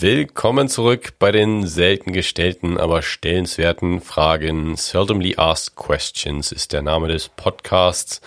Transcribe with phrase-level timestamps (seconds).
[0.00, 4.76] Willkommen zurück bei den selten gestellten, aber stellenswerten Fragen.
[4.76, 8.20] Seldomly Asked Questions ist der Name des Podcasts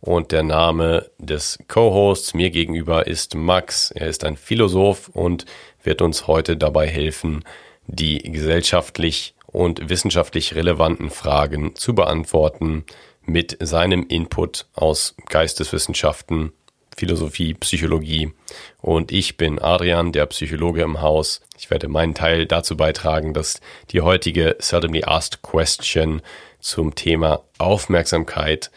[0.00, 3.90] und der Name des Co-Hosts mir gegenüber ist Max.
[3.90, 5.44] Er ist ein Philosoph und
[5.82, 7.42] wird uns heute dabei helfen,
[7.88, 12.84] die gesellschaftlich und wissenschaftlich relevanten Fragen zu beantworten
[13.24, 16.52] mit seinem Input aus Geisteswissenschaften,
[16.98, 18.32] Philosophie, Psychologie.
[18.80, 21.40] Und ich bin Adrian, der Psychologe im Haus.
[21.56, 26.22] Ich werde meinen Teil dazu beitragen, dass die heutige Seldomly Asked Question
[26.58, 28.70] zum Thema Aufmerksamkeit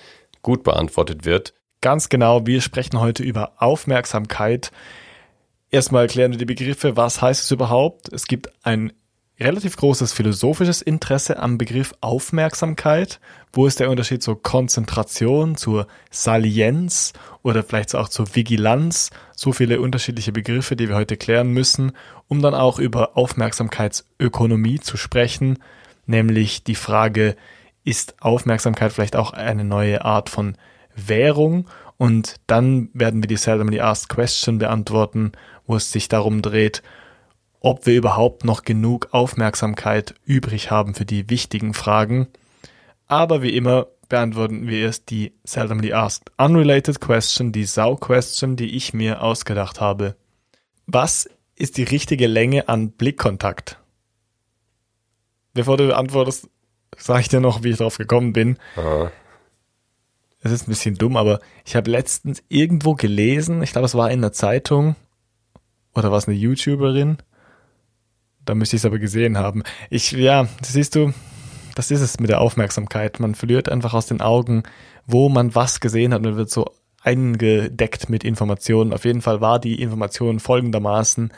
[0.43, 1.53] gut beantwortet wird.
[1.81, 4.71] Ganz genau, wir sprechen heute über Aufmerksamkeit.
[5.71, 8.13] Erstmal klären wir die Begriffe, was heißt es überhaupt?
[8.13, 8.93] Es gibt ein
[9.41, 13.20] relativ großes philosophisches Interesse am Begriff Aufmerksamkeit.
[13.52, 19.09] Wo ist der Unterschied zur Konzentration, zur Salienz oder vielleicht auch zur Vigilanz?
[19.35, 21.91] So viele unterschiedliche Begriffe, die wir heute klären müssen,
[22.27, 25.60] um dann auch über Aufmerksamkeitsökonomie zu sprechen,
[26.05, 27.35] nämlich die Frage,
[27.84, 30.55] ist Aufmerksamkeit vielleicht auch eine neue Art von
[30.96, 31.68] Währung?
[31.98, 35.32] Und dann werden wir die Seldomly Asked Question beantworten,
[35.65, 36.84] wo es sich darum dreht,
[37.62, 42.27] ob wir überhaupt noch genug Aufmerksamkeit übrig haben für die wichtigen Fragen.
[43.07, 48.93] Aber wie immer beantworten wir erst die seldomly asked unrelated question, die Sau-Question, die ich
[48.93, 50.15] mir ausgedacht habe.
[50.85, 53.77] Was ist die richtige Länge an Blickkontakt?
[55.53, 56.49] Bevor du antwortest,
[56.98, 58.57] sage ich dir noch, wie ich drauf gekommen bin.
[58.75, 59.12] Aha.
[60.41, 64.09] Es ist ein bisschen dumm, aber ich habe letztens irgendwo gelesen, ich glaube, es war
[64.09, 64.96] in der Zeitung
[65.94, 67.18] oder war es eine YouTuberin,
[68.45, 69.63] da müsste ich es aber gesehen haben.
[69.89, 71.13] Ich, ja, siehst du,
[71.75, 73.19] das ist es mit der Aufmerksamkeit.
[73.19, 74.63] Man verliert einfach aus den Augen,
[75.06, 76.72] wo man was gesehen hat und wird so
[77.03, 78.94] eingedeckt mit Informationen.
[78.94, 81.34] Auf jeden Fall war die Information folgendermaßen.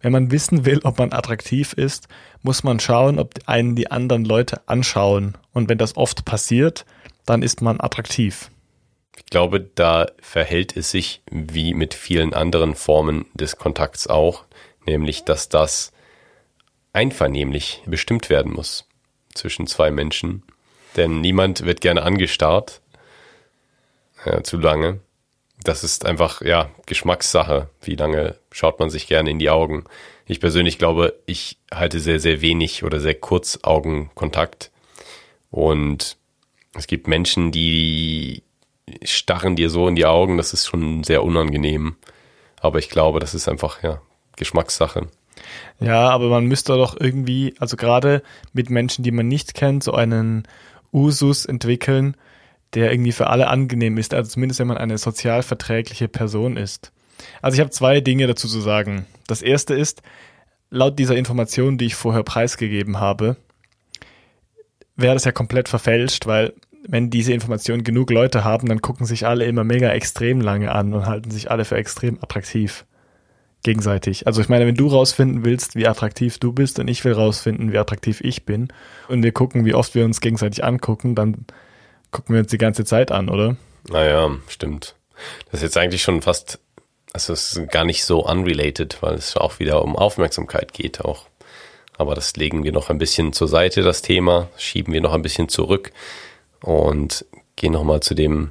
[0.00, 2.08] Wenn man wissen will, ob man attraktiv ist,
[2.42, 5.38] muss man schauen, ob einen die anderen Leute anschauen.
[5.52, 6.84] Und wenn das oft passiert,
[7.24, 8.50] dann ist man attraktiv.
[9.16, 14.44] Ich glaube, da verhält es sich wie mit vielen anderen Formen des Kontakts auch,
[14.86, 15.93] nämlich dass das
[16.94, 18.88] einvernehmlich bestimmt werden muss
[19.34, 20.42] zwischen zwei Menschen.
[20.96, 22.80] Denn niemand wird gerne angestarrt.
[24.24, 25.00] Ja, zu lange.
[25.62, 27.68] Das ist einfach, ja, Geschmackssache.
[27.82, 29.84] Wie lange schaut man sich gerne in die Augen?
[30.26, 34.70] Ich persönlich glaube, ich halte sehr, sehr wenig oder sehr kurz Augenkontakt.
[35.50, 36.16] Und
[36.74, 38.42] es gibt Menschen, die
[39.02, 40.36] starren dir so in die Augen.
[40.36, 41.96] Das ist schon sehr unangenehm.
[42.60, 44.00] Aber ich glaube, das ist einfach, ja,
[44.36, 45.08] Geschmackssache.
[45.80, 49.92] Ja, aber man müsste doch irgendwie, also gerade mit Menschen, die man nicht kennt, so
[49.92, 50.46] einen
[50.92, 52.16] Usus entwickeln,
[52.74, 56.92] der irgendwie für alle angenehm ist, also zumindest wenn man eine sozial verträgliche Person ist.
[57.42, 59.06] Also ich habe zwei Dinge dazu zu sagen.
[59.26, 60.02] Das erste ist,
[60.70, 63.36] laut dieser Information, die ich vorher preisgegeben habe,
[64.96, 66.54] wäre das ja komplett verfälscht, weil
[66.86, 70.92] wenn diese Information genug Leute haben, dann gucken sich alle immer mega extrem lange an
[70.92, 72.84] und halten sich alle für extrem attraktiv
[73.64, 74.26] gegenseitig.
[74.26, 77.72] Also ich meine, wenn du rausfinden willst, wie attraktiv du bist und ich will rausfinden,
[77.72, 78.68] wie attraktiv ich bin
[79.08, 81.46] und wir gucken, wie oft wir uns gegenseitig angucken, dann
[82.12, 83.56] gucken wir uns die ganze Zeit an, oder?
[83.88, 84.94] Naja, stimmt.
[85.50, 86.60] Das ist jetzt eigentlich schon fast,
[87.12, 91.26] also es ist gar nicht so unrelated, weil es auch wieder um Aufmerksamkeit geht auch.
[91.96, 95.22] Aber das legen wir noch ein bisschen zur Seite, das Thema, schieben wir noch ein
[95.22, 95.92] bisschen zurück
[96.60, 97.24] und
[97.56, 98.50] gehen nochmal zu dem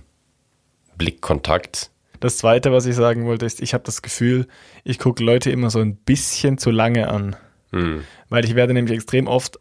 [0.97, 1.89] Blickkontakt,
[2.23, 4.47] das Zweite, was ich sagen wollte, ist, ich habe das Gefühl,
[4.85, 7.35] ich gucke Leute immer so ein bisschen zu lange an.
[7.73, 8.05] Hm.
[8.29, 9.59] Weil ich werde nämlich extrem oft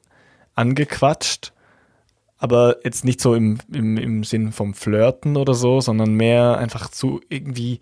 [0.55, 1.53] angequatscht,
[2.39, 6.89] aber jetzt nicht so im, im, im Sinn vom Flirten oder so, sondern mehr einfach
[6.89, 7.81] zu irgendwie,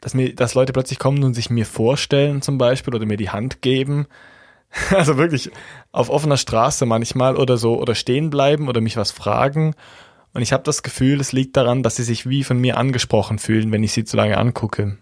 [0.00, 3.30] dass mir, dass Leute plötzlich kommen und sich mir vorstellen zum Beispiel oder mir die
[3.30, 4.06] Hand geben.
[4.90, 5.50] Also wirklich
[5.92, 9.74] auf offener Straße manchmal oder so oder stehen bleiben oder mich was fragen
[10.36, 13.38] und ich habe das Gefühl, es liegt daran, dass sie sich wie von mir angesprochen
[13.38, 14.98] fühlen, wenn ich sie zu lange angucke.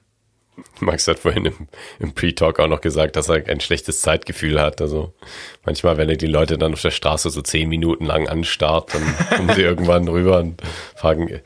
[0.78, 1.68] Max hat vorhin im,
[1.98, 4.80] im Pre-Talk auch noch gesagt, dass er ein schlechtes Zeitgefühl hat.
[4.80, 5.12] Also
[5.64, 9.02] manchmal, wenn er die Leute dann auf der Straße so zehn Minuten lang anstarrt, dann
[9.36, 10.62] kommen sie irgendwann rüber und
[10.94, 11.40] fragen,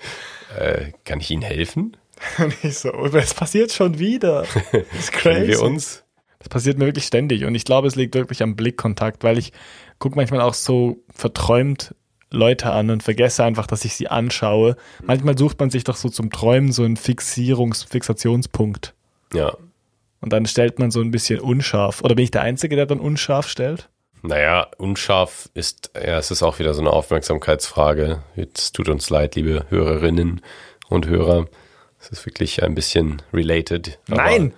[0.58, 1.96] äh, kann ich Ihnen helfen?
[2.62, 4.44] Nicht so, es passiert schon wieder.
[4.72, 5.48] Das ist crazy.
[5.48, 6.04] wir uns?
[6.40, 9.52] Das passiert mir wirklich ständig und ich glaube, es liegt wirklich am Blickkontakt, weil ich
[9.98, 11.94] gucke manchmal auch so verträumt
[12.30, 14.76] Leute an und vergesse einfach, dass ich sie anschaue.
[15.02, 18.94] Manchmal sucht man sich doch so zum Träumen so einen Fixierungs-, Fixationspunkt.
[19.32, 19.56] Ja.
[20.20, 22.02] Und dann stellt man so ein bisschen unscharf.
[22.02, 23.88] Oder bin ich der Einzige, der dann unscharf stellt?
[24.22, 28.22] Naja, unscharf ist, ja, es ist auch wieder so eine Aufmerksamkeitsfrage.
[28.34, 30.42] Jetzt tut uns leid, liebe Hörerinnen
[30.88, 31.46] und Hörer.
[32.00, 33.98] Es Es ist wirklich ein bisschen related.
[34.08, 34.54] Nein!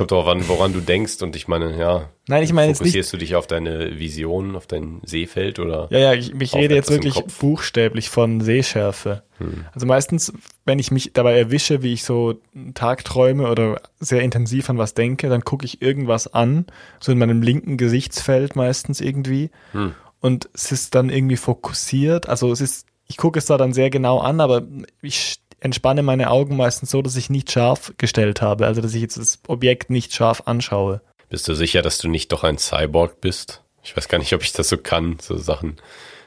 [0.00, 1.20] Kommt darauf an, woran du denkst.
[1.20, 2.08] Und ich meine, ja.
[2.26, 2.92] Nein, ich meine jetzt nicht.
[2.92, 5.88] Fokussierst du dich auf deine Vision, auf dein Sehfeld oder?
[5.90, 9.24] Ja, ja, ich, ich rede jetzt wirklich buchstäblich von Sehschärfe.
[9.36, 9.66] Hm.
[9.74, 10.32] Also meistens,
[10.64, 12.40] wenn ich mich dabei erwische, wie ich so
[12.72, 16.64] Tagträume oder sehr intensiv an was denke, dann gucke ich irgendwas an,
[16.98, 19.50] so in meinem linken Gesichtsfeld meistens irgendwie.
[19.72, 19.92] Hm.
[20.20, 22.26] Und es ist dann irgendwie fokussiert.
[22.26, 24.62] Also es ist, ich gucke es da dann sehr genau an, aber
[25.02, 29.02] ich entspanne meine Augen meistens so, dass ich nicht scharf gestellt habe, also dass ich
[29.02, 31.00] jetzt das Objekt nicht scharf anschaue.
[31.28, 33.62] Bist du sicher, dass du nicht doch ein Cyborg bist?
[33.82, 35.76] Ich weiß gar nicht, ob ich das so kann, so Sachen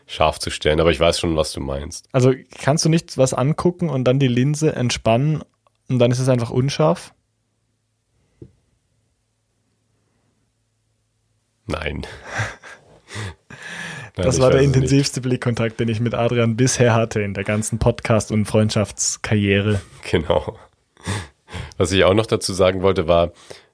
[0.08, 2.08] scharf zu stellen, aber ich weiß schon, was du meinst.
[2.12, 5.44] Also kannst du nicht was angucken und dann die Linse entspannen
[5.90, 7.14] und dann ist es einfach unscharf?
[11.66, 12.06] Nein.
[14.16, 15.30] Nein, das war der intensivste nicht.
[15.30, 19.82] Blickkontakt, den ich mit Adrian bisher hatte in der ganzen Podcast- und Freundschaftskarriere.
[20.12, 20.58] Genau.
[21.78, 23.32] Was ich auch noch dazu sagen wollte, war,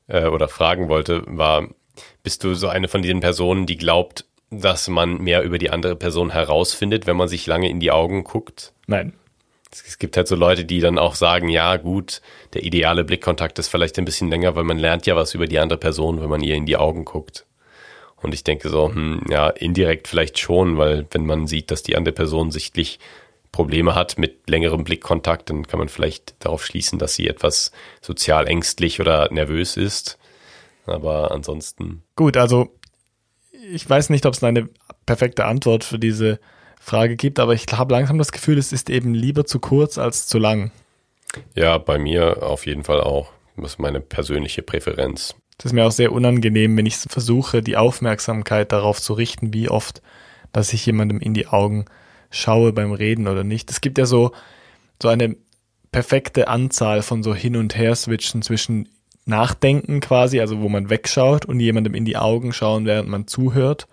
[0.08, 1.68] äh, oder fragen wollte, war,
[2.24, 5.96] bist du so eine von diesen Personen, die glaubt, dass man mehr über die andere
[5.96, 8.74] Person herausfindet, wenn man sich lange in die Augen guckt?
[8.88, 9.14] Nein.
[9.72, 12.22] Es gibt halt so Leute, die dann auch sagen, ja gut,
[12.54, 15.60] der ideale Blickkontakt ist vielleicht ein bisschen länger, weil man lernt ja was über die
[15.60, 17.46] andere Person, wenn man ihr in die Augen guckt.
[18.22, 21.96] Und ich denke so, hm, ja, indirekt vielleicht schon, weil wenn man sieht, dass die
[21.96, 23.00] andere Person sichtlich
[23.52, 27.72] Probleme hat mit längerem Blickkontakt, dann kann man vielleicht darauf schließen, dass sie etwas
[28.02, 30.20] sozial ängstlich oder nervös ist.
[30.86, 32.04] Aber ansonsten.
[32.16, 32.76] Gut, also
[33.74, 34.70] ich weiß nicht, ob es eine
[35.06, 36.40] perfekte Antwort für diese
[36.80, 40.28] Frage gibt, aber ich habe langsam das Gefühl, es ist eben lieber zu kurz als
[40.28, 40.72] zu lang.
[41.56, 43.32] Ja, bei mir auf jeden Fall auch.
[43.58, 45.36] Das ist meine persönliche Präferenz.
[45.60, 49.70] Das ist mir auch sehr unangenehm, wenn ich versuche, die Aufmerksamkeit darauf zu richten, wie
[49.70, 50.02] oft,
[50.54, 51.84] dass ich jemandem in die Augen
[52.32, 53.70] schaue beim Reden oder nicht.
[53.70, 54.32] Es gibt ja so,
[55.02, 55.36] so eine
[55.92, 58.88] perfekte Anzahl von so Hin- und Her-Switchen zwischen
[59.26, 63.90] Nachdenken quasi, also wo man wegschaut und jemandem in die Augen schauen, während man zuhört.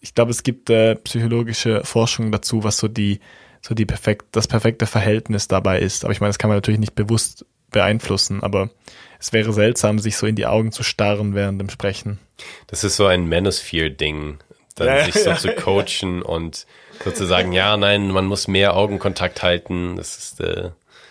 [0.00, 3.18] Ich glaube, es gibt äh, psychologische Forschung dazu, was so die,
[3.60, 6.04] so die perfekt, das perfekte Verhältnis dabei ist.
[6.04, 8.70] Aber ich meine, das kann man natürlich nicht bewusst beeinflussen, aber
[9.18, 12.18] es wäre seltsam, sich so in die Augen zu starren während dem Sprechen.
[12.66, 14.38] Das ist so ein Manosphere-Ding,
[14.74, 16.24] dann ja, sich so ja, zu coachen ja.
[16.24, 16.66] und
[17.04, 19.96] sozusagen, ja, nein, man muss mehr Augenkontakt halten.
[19.96, 20.70] Das ist äh,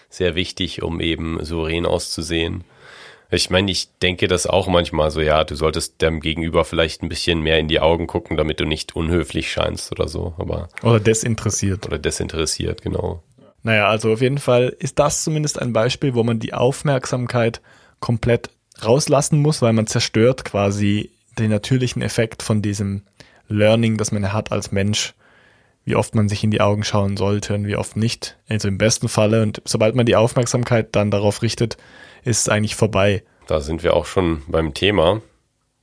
[0.10, 2.64] sehr wichtig, um eben souverän auszusehen.
[3.32, 7.10] Ich meine, ich denke das auch manchmal so, ja, du solltest dem Gegenüber vielleicht ein
[7.10, 10.70] bisschen mehr in die Augen gucken, damit du nicht unhöflich scheinst oder so, aber.
[10.84, 11.88] Oder desinteressiert.
[11.88, 13.24] Oder desinteressiert, genau.
[13.66, 17.62] Naja, also auf jeden Fall ist das zumindest ein Beispiel, wo man die Aufmerksamkeit
[18.00, 18.52] komplett
[18.86, 21.10] rauslassen muss, weil man zerstört quasi
[21.40, 23.02] den natürlichen Effekt von diesem
[23.48, 25.16] Learning, das man hat als Mensch,
[25.84, 28.38] wie oft man sich in die Augen schauen sollte und wie oft nicht.
[28.48, 29.42] Also im besten Falle.
[29.42, 31.76] Und sobald man die Aufmerksamkeit dann darauf richtet,
[32.24, 33.24] ist es eigentlich vorbei.
[33.48, 35.24] Da sind wir auch schon beim Thema.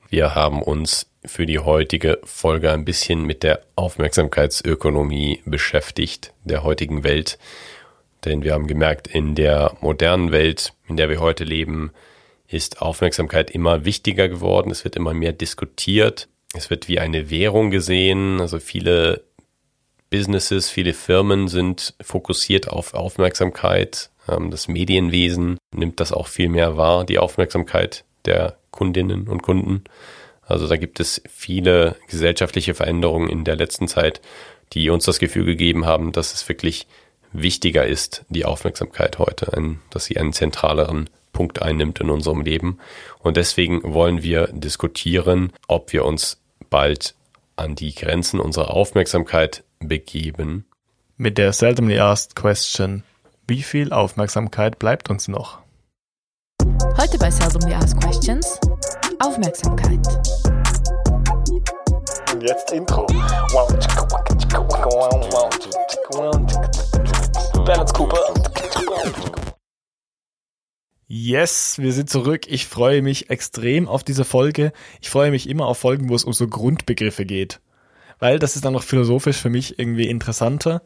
[0.09, 7.03] Wir haben uns für die heutige Folge ein bisschen mit der Aufmerksamkeitsökonomie beschäftigt, der heutigen
[7.03, 7.39] Welt.
[8.25, 11.93] Denn wir haben gemerkt, in der modernen Welt, in der wir heute leben,
[12.47, 14.71] ist Aufmerksamkeit immer wichtiger geworden.
[14.71, 16.29] Es wird immer mehr diskutiert.
[16.55, 18.41] Es wird wie eine Währung gesehen.
[18.41, 19.25] Also viele
[20.11, 24.11] Businesses, viele Firmen sind fokussiert auf Aufmerksamkeit.
[24.29, 29.85] Ähm, das Medienwesen nimmt das auch viel mehr wahr, die Aufmerksamkeit der Kundinnen und Kunden.
[30.43, 34.21] Also da gibt es viele gesellschaftliche Veränderungen in der letzten Zeit,
[34.75, 36.87] die uns das Gefühl gegeben haben, dass es wirklich
[37.33, 42.79] wichtiger ist, die Aufmerksamkeit heute, ein, dass sie einen zentraleren Punkt einnimmt in unserem Leben.
[43.21, 47.15] Und deswegen wollen wir diskutieren, ob wir uns bald
[47.57, 50.67] an die Grenzen unserer Aufmerksamkeit begeben.
[51.17, 53.03] Mit der seldomly asked question,
[53.47, 55.63] wie viel Aufmerksamkeit bleibt uns noch?
[56.97, 58.59] Heute bei Seldomly Asked Questions
[59.19, 60.07] Aufmerksamkeit.
[62.33, 63.07] Und jetzt Intro.
[67.65, 68.35] Balance Cooper.
[71.07, 72.47] Yes, wir sind zurück.
[72.49, 74.73] Ich freue mich extrem auf diese Folge.
[75.01, 77.61] Ich freue mich immer auf Folgen, wo es um so Grundbegriffe geht.
[78.19, 80.83] Weil das ist dann noch philosophisch für mich irgendwie interessanter.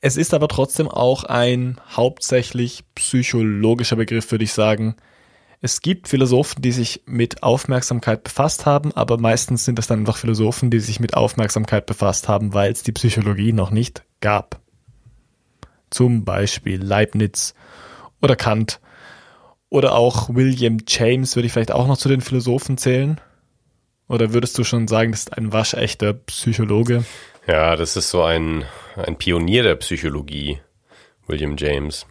[0.00, 4.96] Es ist aber trotzdem auch ein hauptsächlich psychologischer Begriff, würde ich sagen.
[5.60, 10.16] Es gibt Philosophen, die sich mit Aufmerksamkeit befasst haben, aber meistens sind es dann einfach
[10.16, 14.65] Philosophen, die sich mit Aufmerksamkeit befasst haben, weil es die Psychologie noch nicht gab.
[15.90, 17.54] Zum Beispiel Leibniz
[18.20, 18.80] oder Kant
[19.68, 23.20] oder auch William James würde ich vielleicht auch noch zu den Philosophen zählen.
[24.08, 27.04] Oder würdest du schon sagen, das ist ein waschechter Psychologe?
[27.46, 28.64] Ja, das ist so ein,
[28.96, 30.60] ein Pionier der Psychologie,
[31.26, 32.06] William James.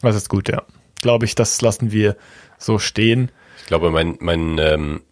[0.00, 0.64] Das ist gut, ja.
[1.02, 2.16] Glaube ich, das lassen wir
[2.58, 3.32] so stehen.
[3.58, 5.02] Ich glaube, mein, mein ähm,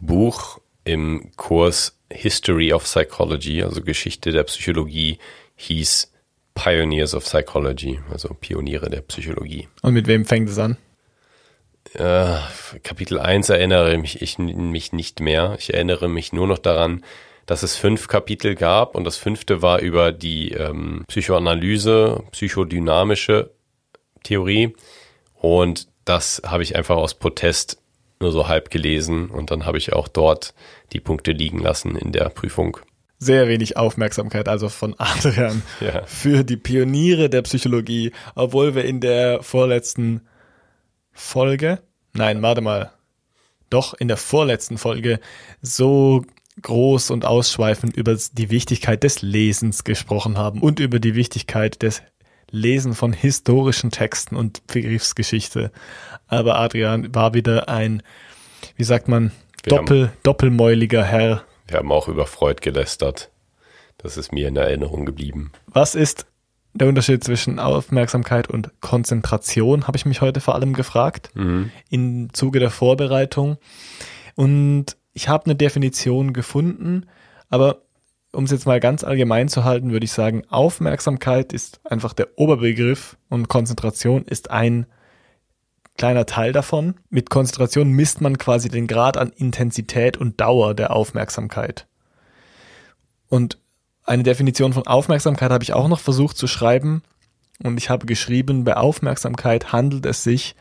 [0.00, 5.18] Buch im Kurs History of Psychology, also Geschichte der Psychologie,
[5.56, 6.12] hieß
[6.54, 9.68] Pioneers of Psychology, also Pioniere der Psychologie.
[9.82, 10.76] Und mit wem fängt es an?
[11.94, 12.36] Äh,
[12.82, 15.56] Kapitel 1 erinnere mich, ich, mich nicht mehr.
[15.58, 17.04] Ich erinnere mich nur noch daran,
[17.46, 23.50] dass es fünf Kapitel gab und das fünfte war über die ähm, Psychoanalyse, psychodynamische
[24.22, 24.76] Theorie
[25.34, 27.78] und das habe ich einfach aus Protest
[28.20, 30.54] nur so halb gelesen und dann habe ich auch dort
[30.92, 32.78] die Punkte liegen lassen in der Prüfung.
[33.22, 36.04] Sehr wenig Aufmerksamkeit also von Adrian ja.
[36.06, 40.22] für die Pioniere der Psychologie, obwohl wir in der vorletzten
[41.12, 41.80] Folge,
[42.14, 42.92] nein, warte mal,
[43.68, 45.20] doch in der vorletzten Folge
[45.60, 46.24] so
[46.62, 52.02] groß und ausschweifend über die Wichtigkeit des Lesens gesprochen haben und über die Wichtigkeit des
[52.50, 55.70] Lesen von historischen Texten und Begriffsgeschichte.
[56.26, 58.02] Aber Adrian war wieder ein,
[58.76, 59.30] wie sagt man,
[59.64, 61.44] Doppel, doppelmäuliger Herr.
[61.70, 63.30] Wir haben auch über Freud gelästert.
[63.98, 65.52] Das ist mir in Erinnerung geblieben.
[65.66, 66.26] Was ist
[66.72, 71.70] der Unterschied zwischen Aufmerksamkeit und Konzentration, habe ich mich heute vor allem gefragt, mhm.
[71.88, 73.56] im Zuge der Vorbereitung.
[74.34, 77.06] Und ich habe eine Definition gefunden,
[77.48, 77.82] aber
[78.32, 82.36] um es jetzt mal ganz allgemein zu halten, würde ich sagen, Aufmerksamkeit ist einfach der
[82.36, 84.86] Oberbegriff und Konzentration ist ein
[85.96, 86.94] kleiner Teil davon.
[87.10, 91.86] Mit Konzentration misst man quasi den Grad an Intensität und Dauer der Aufmerksamkeit.
[93.28, 93.58] Und
[94.04, 97.02] eine Definition von Aufmerksamkeit habe ich auch noch versucht zu schreiben.
[97.62, 100.56] Und ich habe geschrieben, bei Aufmerksamkeit handelt es sich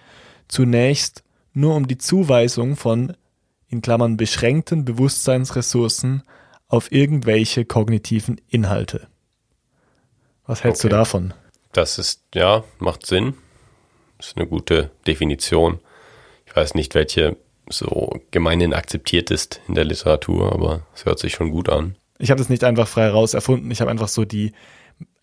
[0.48, 3.15] zunächst nur um die Zuweisung von,
[3.67, 6.24] in Klammern, beschränkten Bewusstseinsressourcen
[6.67, 9.07] auf irgendwelche kognitiven Inhalte.
[10.45, 10.89] Was hältst okay.
[10.89, 11.33] du davon?
[11.71, 13.36] Das ist, ja, macht Sinn.
[14.19, 15.79] Ist eine gute Definition.
[16.45, 17.38] Ich weiß nicht, welche
[17.69, 21.95] so gemeinhin akzeptiert ist in der Literatur, aber es hört sich schon gut an.
[22.17, 23.71] Ich habe das nicht einfach frei raus erfunden.
[23.71, 24.51] Ich habe einfach so die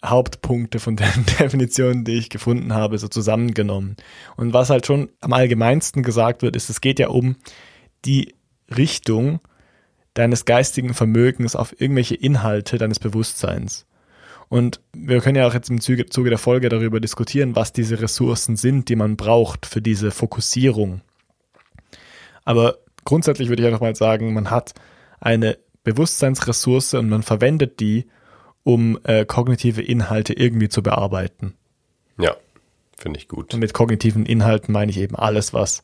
[0.04, 3.96] Hauptpunkte von der Definition, die ich gefunden habe, so zusammengenommen.
[4.36, 7.36] Und was halt schon am allgemeinsten gesagt wird, ist, es geht ja um
[8.04, 8.34] die
[8.74, 9.40] Richtung
[10.14, 13.86] deines geistigen Vermögens auf irgendwelche Inhalte deines Bewusstseins.
[14.48, 18.00] Und wir können ja auch jetzt im Zuge, Zuge der Folge darüber diskutieren, was diese
[18.00, 21.00] Ressourcen sind, die man braucht für diese Fokussierung.
[22.44, 24.74] Aber grundsätzlich würde ich einfach mal sagen, man hat
[25.20, 28.06] eine Bewusstseinsressource und man verwendet die,
[28.62, 31.54] um äh, kognitive Inhalte irgendwie zu bearbeiten.
[32.18, 32.36] Ja,
[32.96, 33.54] finde ich gut.
[33.54, 35.82] Und mit kognitiven Inhalten meine ich eben alles, was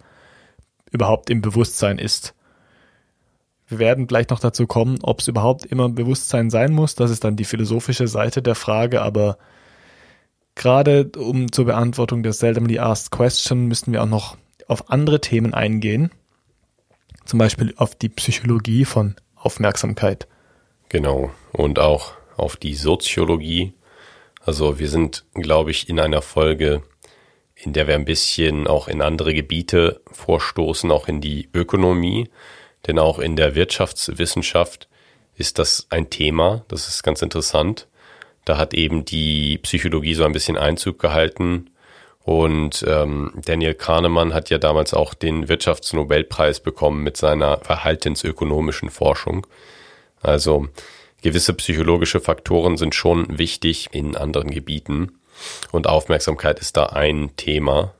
[0.90, 2.34] überhaupt im Bewusstsein ist.
[3.72, 6.94] Wir werden gleich noch dazu kommen, ob es überhaupt immer Bewusstsein sein muss.
[6.94, 9.38] Das ist dann die philosophische Seite der Frage, aber
[10.54, 14.36] gerade um zur Beantwortung der seldomly asked question müssen wir auch noch
[14.68, 16.10] auf andere Themen eingehen.
[17.24, 20.28] Zum Beispiel auf die Psychologie von Aufmerksamkeit.
[20.90, 21.30] Genau.
[21.52, 23.72] Und auch auf die Soziologie.
[24.44, 26.82] Also wir sind, glaube ich, in einer Folge,
[27.54, 32.28] in der wir ein bisschen auch in andere Gebiete vorstoßen, auch in die Ökonomie.
[32.86, 34.88] Denn auch in der Wirtschaftswissenschaft
[35.36, 36.64] ist das ein Thema.
[36.68, 37.86] Das ist ganz interessant.
[38.44, 41.70] Da hat eben die Psychologie so ein bisschen Einzug gehalten
[42.24, 49.46] und ähm, Daniel Kahnemann hat ja damals auch den Wirtschaftsnobelpreis bekommen mit seiner verhaltensökonomischen Forschung.
[50.20, 50.68] Also
[51.20, 55.18] gewisse psychologische Faktoren sind schon wichtig in anderen Gebieten.
[55.72, 57.92] Und Aufmerksamkeit ist da ein Thema,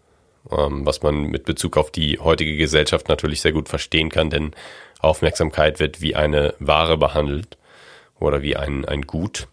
[0.45, 4.53] was man mit Bezug auf die heutige Gesellschaft natürlich sehr gut verstehen kann, denn
[5.01, 7.57] Aufmerksamkeit wird wie eine Ware behandelt
[8.19, 9.49] oder wie ein, ein Gut.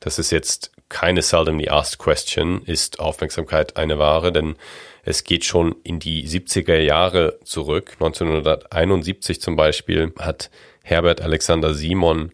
[0.00, 4.56] Das ist jetzt keine seldomly asked question, ist Aufmerksamkeit eine Ware, denn
[5.04, 7.92] es geht schon in die 70er Jahre zurück.
[7.94, 10.50] 1971 zum Beispiel hat
[10.82, 12.32] Herbert Alexander Simon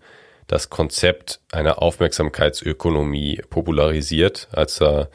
[0.48, 5.10] das Konzept einer Aufmerksamkeitsökonomie popularisiert, als er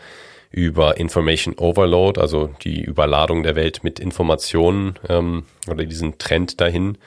[0.53, 6.99] über Information Overload, also die Überladung der Welt mit Informationen ähm, oder diesen Trend dahin,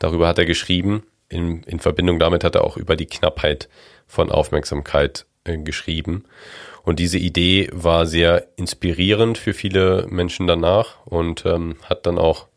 [0.00, 1.04] darüber hat er geschrieben.
[1.28, 3.68] In, in Verbindung damit hat er auch über die Knappheit
[4.08, 6.24] von Aufmerksamkeit äh, geschrieben.
[6.82, 12.48] Und diese Idee war sehr inspirierend für viele Menschen danach und ähm, hat dann auch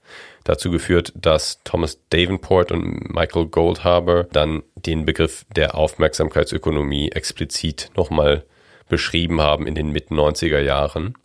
[0.43, 8.43] dazu geführt, dass Thomas Davenport und Michael Goldhaber dann den Begriff der Aufmerksamkeitsökonomie explizit nochmal
[8.89, 11.15] beschrieben haben in den Mitte 90er Jahren.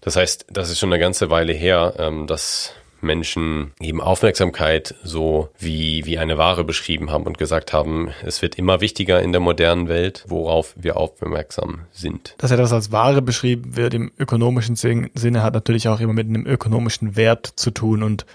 [0.00, 2.74] Das heißt, das ist schon eine ganze Weile her, ähm, dass
[3.04, 8.56] Menschen eben Aufmerksamkeit so wie, wie eine Ware beschrieben haben und gesagt haben, es wird
[8.56, 12.34] immer wichtiger in der modernen Welt, worauf wir aufmerksam sind.
[12.38, 16.46] Dass etwas als Ware beschrieben wird im ökonomischen Sinne hat natürlich auch immer mit einem
[16.46, 18.26] ökonomischen Wert zu tun und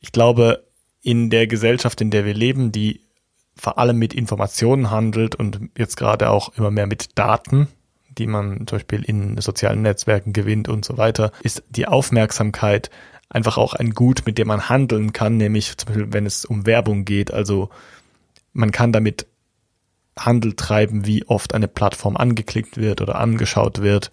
[0.00, 0.64] ich glaube,
[1.02, 3.00] in der Gesellschaft, in der wir leben, die
[3.56, 7.68] vor allem mit Informationen handelt und jetzt gerade auch immer mehr mit Daten,
[8.20, 12.90] die man zum Beispiel in sozialen Netzwerken gewinnt und so weiter, ist die Aufmerksamkeit
[13.30, 16.66] einfach auch ein Gut, mit dem man handeln kann, nämlich zum Beispiel, wenn es um
[16.66, 17.32] Werbung geht.
[17.32, 17.70] Also
[18.52, 19.26] man kann damit
[20.18, 24.10] Handel treiben, wie oft eine Plattform angeklickt wird oder angeschaut wird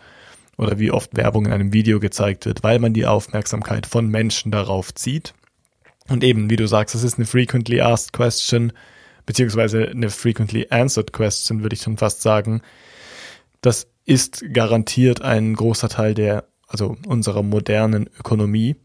[0.58, 4.52] oder wie oft Werbung in einem Video gezeigt wird, weil man die Aufmerksamkeit von Menschen
[4.52, 5.34] darauf zieht.
[6.08, 8.72] Und eben, wie du sagst, es ist eine frequently asked question,
[9.26, 12.62] beziehungsweise eine frequently answered question, würde ich schon fast sagen.
[13.62, 18.78] Das ist garantiert ein großer Teil der, also unserer modernen Ökonomie.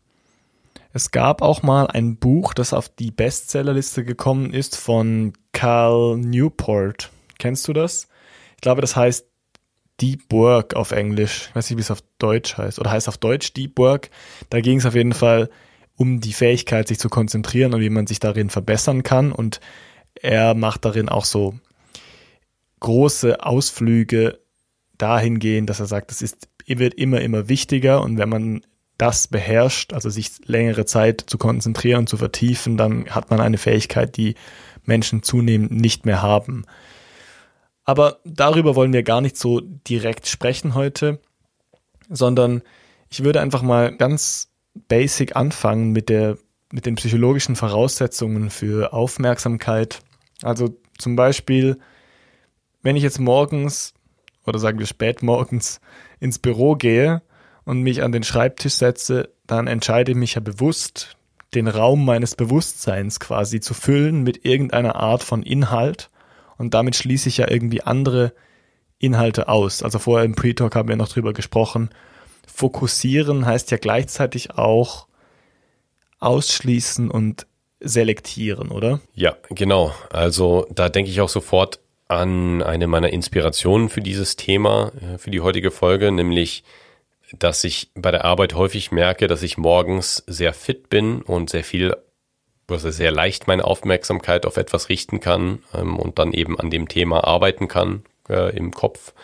[0.93, 7.11] Es gab auch mal ein Buch, das auf die Bestsellerliste gekommen ist von Cal Newport.
[7.39, 8.09] Kennst du das?
[8.57, 9.27] Ich glaube, das heißt
[10.01, 11.49] Deep Work auf Englisch.
[11.49, 12.81] Ich weiß nicht, wie es auf Deutsch heißt.
[12.81, 14.11] Oder heißt auf Deutsch Deep Work.
[14.51, 15.49] Da ging es auf jeden Fall
[15.97, 19.31] um die Fähigkeit, sich zu konzentrieren und wie man sich darin verbessern kann.
[19.31, 19.61] Und
[20.15, 21.55] er macht darin auch so
[22.81, 24.42] große Ausflüge
[25.03, 28.63] dahingehend, dass er sagt, es ist, wird immer, immer wichtiger und wenn man
[28.99, 34.17] das beherrscht, also sich längere Zeit zu konzentrieren zu vertiefen, dann hat man eine Fähigkeit,
[34.17, 34.37] die
[34.85, 36.65] Menschen zunehmend nicht mehr haben.
[37.85, 41.21] Aber darüber wollen wir gar nicht so direkt sprechen heute,
[42.09, 42.63] sondern
[43.11, 44.53] ich würde einfach mal ganz
[44.89, 46.39] basic anfangen mit der,
[46.71, 50.01] mit den psychologischen Voraussetzungen für Aufmerksamkeit.
[50.43, 51.79] Also zum Beispiel,
[52.83, 53.95] wenn ich jetzt morgens
[54.47, 55.81] oder sagen wir spät morgens
[56.21, 57.23] ins Büro gehe
[57.65, 61.17] und mich an den Schreibtisch setze, dann entscheide ich mich ja bewusst,
[61.55, 66.11] den Raum meines Bewusstseins quasi zu füllen mit irgendeiner Art von Inhalt
[66.57, 68.33] und damit schließe ich ja irgendwie andere
[68.99, 69.83] Inhalte aus.
[69.83, 71.91] Also vorher im Pre-Talk haben wir noch drüber gesprochen.
[72.47, 75.07] Fokussieren heißt ja gleichzeitig auch
[76.21, 77.47] ausschließen und
[77.81, 79.01] selektieren, oder?
[79.15, 79.93] Ja, genau.
[80.11, 81.81] Also da denke ich auch sofort
[82.19, 86.65] an eine meiner Inspirationen für dieses Thema, äh, für die heutige Folge, nämlich
[87.39, 91.65] dass ich bei der Arbeit häufig merke, dass ich morgens sehr fit bin und sehr
[91.65, 91.97] viel,
[92.69, 96.89] also sehr leicht meine Aufmerksamkeit auf etwas richten kann ähm, und dann eben an dem
[96.89, 99.15] Thema arbeiten kann äh, im Kopf.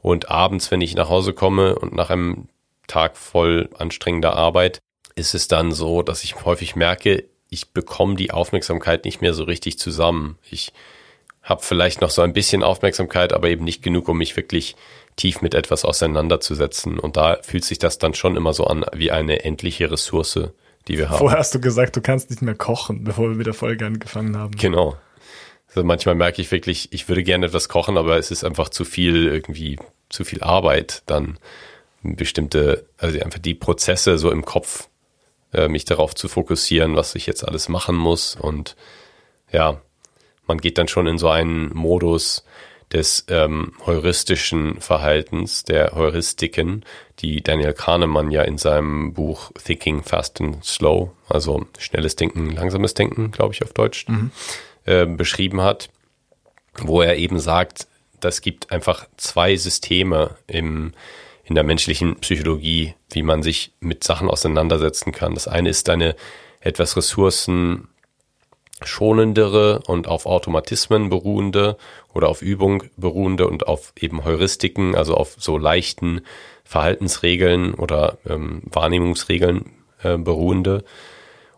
[0.00, 2.48] Und abends, wenn ich nach Hause komme und nach einem
[2.86, 4.80] Tag voll anstrengender Arbeit,
[5.14, 9.44] ist es dann so, dass ich häufig merke, ich bekomme die Aufmerksamkeit nicht mehr so
[9.44, 10.38] richtig zusammen.
[10.50, 10.72] Ich
[11.42, 14.76] habe vielleicht noch so ein bisschen Aufmerksamkeit, aber eben nicht genug, um mich wirklich
[15.16, 16.98] tief mit etwas auseinanderzusetzen.
[16.98, 20.38] Und da fühlt sich das dann schon immer so an wie eine endliche Ressource,
[20.88, 21.18] die wir haben.
[21.18, 24.36] Vorher hast du gesagt, du kannst nicht mehr kochen, bevor wir mit der Folge angefangen
[24.36, 24.56] haben.
[24.56, 24.96] Genau.
[25.68, 28.84] Also manchmal merke ich wirklich, ich würde gerne etwas kochen, aber es ist einfach zu
[28.84, 29.78] viel irgendwie,
[30.10, 31.38] zu viel Arbeit, dann
[32.02, 34.88] bestimmte, also einfach die Prozesse so im Kopf,
[35.52, 38.36] äh, mich darauf zu fokussieren, was ich jetzt alles machen muss.
[38.36, 38.76] Und
[39.50, 39.80] ja,
[40.52, 42.44] man geht dann schon in so einen Modus,
[42.92, 46.84] des ähm, heuristischen Verhaltens, der Heuristiken,
[47.20, 52.92] die Daniel Kahnemann ja in seinem Buch Thinking Fast and Slow, also schnelles Denken, langsames
[52.92, 54.30] Denken, glaube ich auf Deutsch, mhm.
[54.84, 55.88] äh, beschrieben hat,
[56.82, 57.86] wo er eben sagt,
[58.20, 60.92] das gibt einfach zwei Systeme im,
[61.44, 65.32] in der menschlichen Psychologie, wie man sich mit Sachen auseinandersetzen kann.
[65.32, 66.14] Das eine ist eine
[66.60, 67.88] etwas ressourcen
[68.86, 71.76] schonendere und auf Automatismen beruhende
[72.12, 76.22] oder auf Übung beruhende und auf eben Heuristiken, also auf so leichten
[76.64, 80.84] Verhaltensregeln oder ähm, Wahrnehmungsregeln äh, beruhende.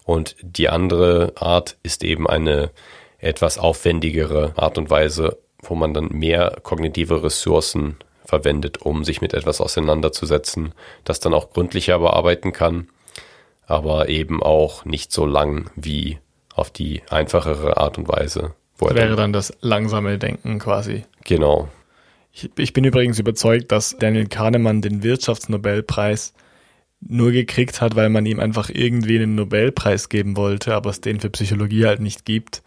[0.05, 2.71] Und die andere Art ist eben eine
[3.19, 9.35] etwas aufwendigere Art und Weise, wo man dann mehr kognitive Ressourcen verwendet, um sich mit
[9.35, 10.73] etwas auseinanderzusetzen,
[11.05, 12.89] das dann auch gründlicher bearbeiten kann,
[13.67, 16.19] aber eben auch nicht so lang wie
[16.55, 18.55] auf die einfachere Art und Weise.
[18.79, 21.05] Das wäre dann das langsame Denken quasi.
[21.25, 21.69] Genau.
[22.33, 26.35] Ich, ich bin übrigens überzeugt, dass Daniel Kahnemann den Wirtschaftsnobelpreis
[27.01, 31.21] nur gekriegt hat, weil man ihm einfach irgendwie einen Nobelpreis geben wollte, aber es den
[31.21, 32.63] für Psychologie halt nicht gibt.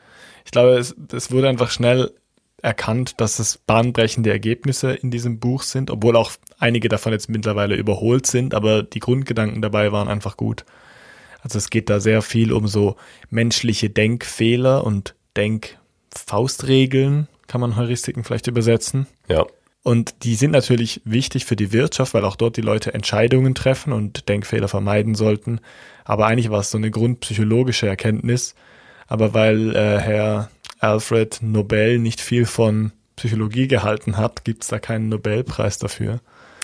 [0.46, 2.14] Ich glaube, es, es wurde einfach schnell
[2.62, 7.76] erkannt, dass es bahnbrechende Ergebnisse in diesem Buch sind, obwohl auch einige davon jetzt mittlerweile
[7.76, 10.66] überholt sind, aber die Grundgedanken dabei waren einfach gut.
[11.42, 12.96] Also es geht da sehr viel um so
[13.30, 19.08] menschliche Denkfehler und Denkfaustregeln, kann man Heuristiken vielleicht übersetzen.
[19.30, 19.46] Ja.
[19.84, 23.94] Und die sind natürlich wichtig für die Wirtschaft, weil auch dort die Leute Entscheidungen treffen
[23.94, 25.62] und Denkfehler vermeiden sollten.
[26.04, 28.54] Aber eigentlich war es so eine grundpsychologische Erkenntnis.
[29.08, 34.80] Aber weil äh, Herr Alfred Nobel nicht viel von Psychologie gehalten hat, gibt es da
[34.80, 36.20] keinen Nobelpreis dafür.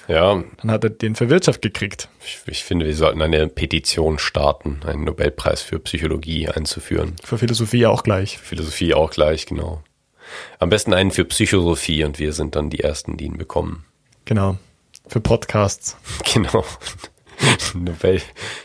[0.08, 0.44] Ja.
[0.62, 2.10] Dann hat er den für Wirtschaft gekriegt.
[2.26, 7.16] Ich, ich, finde, wir sollten eine Petition starten, einen Nobelpreis für Psychologie einzuführen.
[7.24, 8.38] Für Philosophie auch gleich.
[8.38, 9.82] Für Philosophie auch gleich, genau.
[10.60, 13.86] Am besten einen für Psychosophie und wir sind dann die Ersten, die ihn bekommen.
[14.26, 14.58] Genau.
[15.08, 15.98] Für Podcasts.
[16.34, 16.66] Genau.
[17.74, 18.22] Nobel,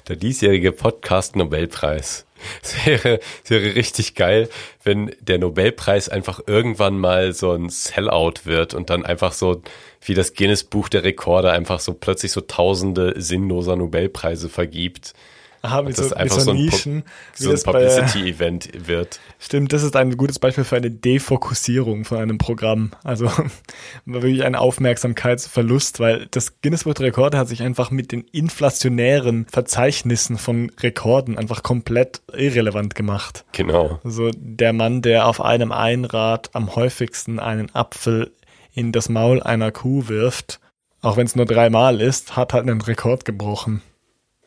[0.09, 2.27] der diesjährige Podcast-Nobelpreis.
[2.63, 4.49] Es wäre, es wäre richtig geil,
[4.85, 9.63] wenn der Nobelpreis einfach irgendwann mal so ein Sellout wird und dann einfach so
[10.03, 15.15] wie das Guinness Buch der Rekorde einfach so plötzlich so tausende sinnloser Nobelpreise vergibt.
[15.63, 17.03] Aha, das so, einfach so, ein, Nischen.
[17.03, 19.21] Pu so ein Publicity-Event wird.
[19.39, 22.93] Stimmt, das ist ein gutes Beispiel für eine Defokussierung von einem Programm.
[23.05, 23.31] Also
[24.05, 29.47] wirklich ein Aufmerksamkeitsverlust, weil das Guinness Buch der Rekorde hat sich einfach mit den inflationären
[29.51, 33.45] Verzeichnissen von Rekorden einfach komplett irrelevant gemacht.
[33.53, 34.01] Genau.
[34.05, 38.33] Also der Mann, der auf einem Einrad am häufigsten einen Apfel
[38.75, 40.61] in das Maul einer Kuh wirft,
[41.01, 43.83] auch wenn es nur dreimal ist, hat halt einen Rekord gebrochen.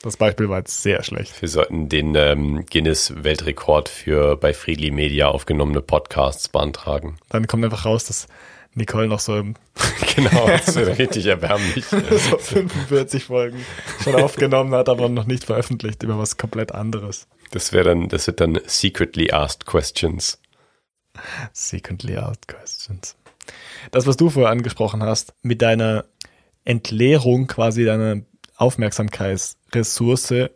[0.04, 1.40] Das Beispiel war jetzt sehr schlecht.
[1.42, 7.18] Wir sollten den ähm, Guinness-Weltrekord für bei Freely Media aufgenommene Podcasts beantragen.
[7.30, 8.28] Dann kommt einfach raus, dass
[8.74, 9.56] Nicole noch so im
[10.16, 11.86] genau, das wird richtig erbärmlich.
[11.86, 13.64] so 45 Folgen
[14.04, 17.28] schon aufgenommen hat, aber noch nicht veröffentlicht über was komplett anderes.
[17.52, 20.40] Das wäre dann, das wird dann secretly asked questions.
[21.54, 23.18] Secretly asked questions.
[23.92, 26.06] Das, was du vorher angesprochen hast, mit deiner
[26.64, 28.22] Entleerung quasi deiner
[28.62, 30.50] Aufmerksamkeitsressource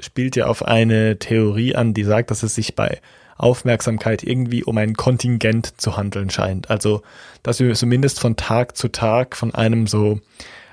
[0.00, 3.00] spielt ja auf eine Theorie an, die sagt, dass es sich bei
[3.36, 6.70] Aufmerksamkeit irgendwie um ein Kontingent zu handeln scheint.
[6.70, 7.02] Also,
[7.42, 10.20] dass wir zumindest von Tag zu Tag von einem so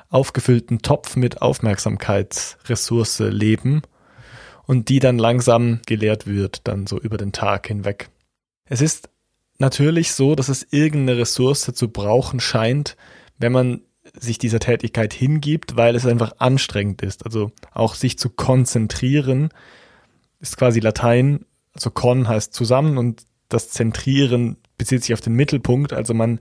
[0.10, 3.82] aufgefüllten Topf mit Aufmerksamkeitsressource leben
[4.66, 8.10] und die dann langsam geleert wird, dann so über den Tag hinweg.
[8.66, 9.10] Es ist
[9.58, 12.96] natürlich so, dass es irgendeine Ressource zu brauchen scheint,
[13.38, 13.82] wenn man
[14.14, 17.26] sich dieser Tätigkeit hingibt, weil es einfach anstrengend ist.
[17.26, 19.50] Also auch sich zu konzentrieren
[20.40, 25.94] ist quasi Latein, also con heißt zusammen und das Zentrieren bezieht sich auf den Mittelpunkt,
[25.94, 26.40] also man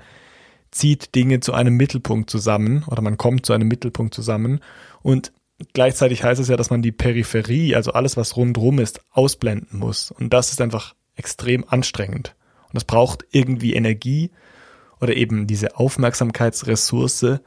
[0.70, 4.60] zieht Dinge zu einem Mittelpunkt zusammen oder man kommt zu einem Mittelpunkt zusammen
[5.02, 5.32] und
[5.74, 10.10] gleichzeitig heißt es ja, dass man die Peripherie, also alles, was rundrum ist, ausblenden muss
[10.10, 12.34] und das ist einfach extrem anstrengend
[12.68, 14.30] und das braucht irgendwie Energie
[15.00, 17.40] oder eben diese Aufmerksamkeitsressource.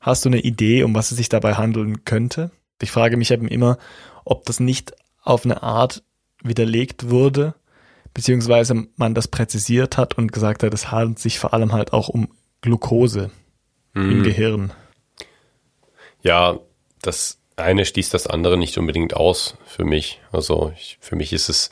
[0.00, 2.50] Hast du eine Idee, um was es sich dabei handeln könnte?
[2.80, 3.78] Ich frage mich eben immer,
[4.24, 6.02] ob das nicht auf eine Art
[6.42, 7.54] widerlegt wurde,
[8.14, 12.08] beziehungsweise man das präzisiert hat und gesagt hat, es handelt sich vor allem halt auch
[12.08, 12.28] um
[12.60, 13.30] Glucose
[13.94, 14.10] mhm.
[14.10, 14.72] im Gehirn.
[16.22, 16.58] Ja,
[17.02, 20.20] das eine schließt das andere nicht unbedingt aus für mich.
[20.30, 21.70] Also ich, für mich ist es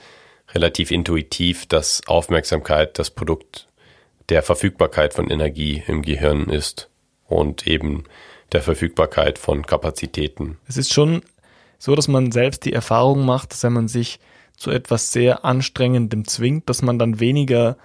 [0.53, 3.69] relativ intuitiv, dass Aufmerksamkeit das Produkt
[4.29, 6.91] der Verfügbarkeit von Energie im Gehirn ist
[7.29, 8.05] und eben
[8.53, 10.59] der Verfügbarkeit von Kapazitäten.
[10.69, 11.23] Es ist schon
[11.79, 14.19] so, dass man selbst die Erfahrung macht, dass wenn man sich
[14.57, 17.77] zu etwas sehr Anstrengendem zwingt, dass man dann weniger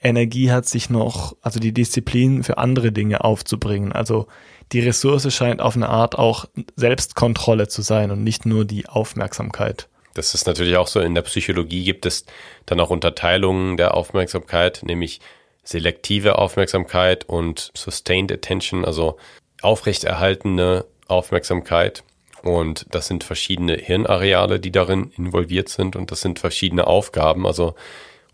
[0.00, 3.92] Energie hat, sich noch, also die Disziplin für andere Dinge aufzubringen.
[3.92, 4.26] Also
[4.72, 9.88] die Ressource scheint auf eine Art auch Selbstkontrolle zu sein und nicht nur die Aufmerksamkeit.
[10.14, 11.00] Das ist natürlich auch so.
[11.00, 12.24] In der Psychologie gibt es
[12.64, 15.20] dann auch Unterteilungen der Aufmerksamkeit, nämlich
[15.66, 19.16] selektive Aufmerksamkeit und sustained attention, also
[19.62, 22.04] aufrechterhaltene Aufmerksamkeit.
[22.42, 25.96] Und das sind verschiedene Hirnareale, die darin involviert sind.
[25.96, 27.46] Und das sind verschiedene Aufgaben.
[27.46, 27.74] Also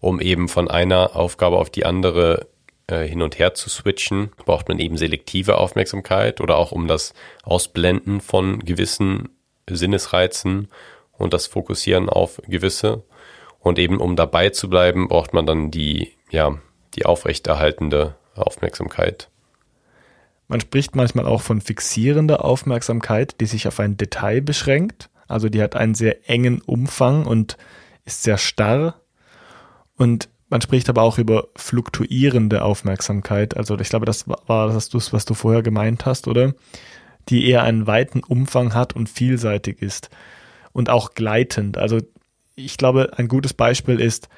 [0.01, 2.49] um eben von einer Aufgabe auf die andere
[2.87, 7.15] äh, hin und her zu switchen, braucht man eben selektive Aufmerksamkeit oder auch um das
[7.45, 9.31] Ausblenden von gewissen
[9.71, 10.69] Sinnesreizen
[11.13, 13.05] und das Fokussieren auf gewisse.
[13.59, 16.59] Und eben um dabei zu bleiben, braucht man dann die, ja,
[16.95, 19.29] die aufrechterhaltende Aufmerksamkeit.
[20.49, 25.09] Man spricht manchmal auch von fixierender Aufmerksamkeit, die sich auf ein Detail beschränkt.
[25.27, 27.57] Also die hat einen sehr engen Umfang und
[28.05, 29.01] ist sehr starr.
[29.97, 33.57] Und man spricht aber auch über fluktuierende Aufmerksamkeit.
[33.57, 36.53] Also ich glaube, das war das, was du vorher gemeint hast, oder?
[37.31, 40.11] Die eher einen weiten Umfang hat und vielseitig ist.
[40.73, 41.79] Und auch gleitend.
[41.79, 42.01] Also
[42.55, 44.29] ich glaube, ein gutes Beispiel ist,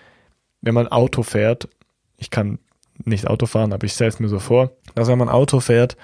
[0.60, 1.68] wenn man Auto fährt
[2.16, 2.58] ich kann
[3.04, 5.96] nicht Auto fahren, aber ich stelle es mir so vor, dass wenn man Auto fährt,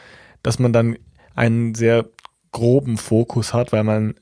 [0.43, 0.99] dass man dann
[1.35, 2.07] einen sehr
[2.53, 4.15] groben Fokus hat, weil man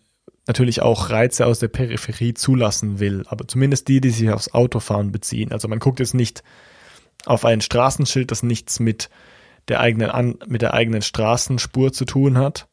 [0.46, 5.12] natürlich auch Reize aus der Peripherie zulassen will, aber zumindest die, die sich aufs Autofahren
[5.12, 5.52] beziehen.
[5.52, 6.42] Also man guckt jetzt nicht
[7.26, 9.10] auf ein Straßenschild, das nichts mit
[9.68, 12.68] der eigenen An mit der eigenen Straßenspur zu tun hat.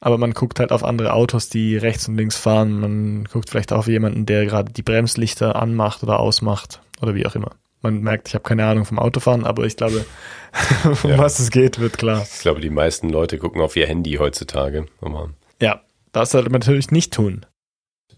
[0.00, 2.80] Aber man guckt halt auf andere Autos, die rechts und links fahren.
[2.80, 7.34] Man guckt vielleicht auf jemanden, der gerade die Bremslichter anmacht oder ausmacht oder wie auch
[7.34, 7.52] immer.
[7.84, 10.06] Man merkt, ich habe keine Ahnung vom Autofahren, aber ich glaube,
[11.02, 11.18] um ja.
[11.18, 12.26] was es geht, wird klar.
[12.34, 14.86] Ich glaube, die meisten Leute gucken auf ihr Handy heutzutage.
[15.02, 17.44] Aber ja, das sollte man natürlich nicht tun.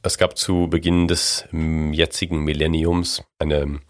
[0.03, 3.81] Es gab zu Beginn des mm, jetzigen Millenniums eine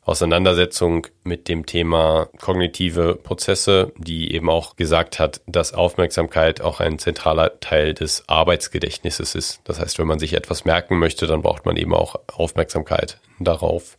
[0.00, 6.98] Auseinandersetzung mit dem Thema kognitive Prozesse, die eben auch gesagt hat, dass Aufmerksamkeit auch ein
[6.98, 9.60] zentraler Teil des Arbeitsgedächtnisses ist.
[9.64, 13.98] Das heißt, wenn man sich etwas merken möchte, dann braucht man eben auch Aufmerksamkeit darauf.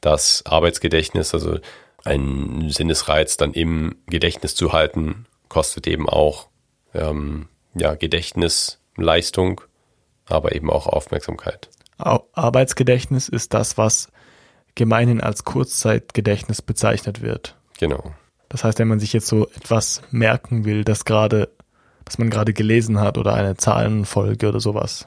[0.00, 1.58] Das Arbeitsgedächtnis, also
[2.04, 6.48] ein Sinnesreiz dann im Gedächtnis zu halten, kostet eben auch
[6.94, 9.60] ähm, ja, Gedächtnisleistung,
[10.26, 11.68] aber eben auch Aufmerksamkeit.
[11.98, 14.08] Arbeitsgedächtnis ist das, was
[14.74, 17.56] gemeinhin als Kurzzeitgedächtnis bezeichnet wird.
[17.78, 18.14] Genau.
[18.48, 21.50] Das heißt, wenn man sich jetzt so etwas merken will, das gerade,
[22.04, 25.06] dass man gerade gelesen hat oder eine Zahlenfolge oder sowas.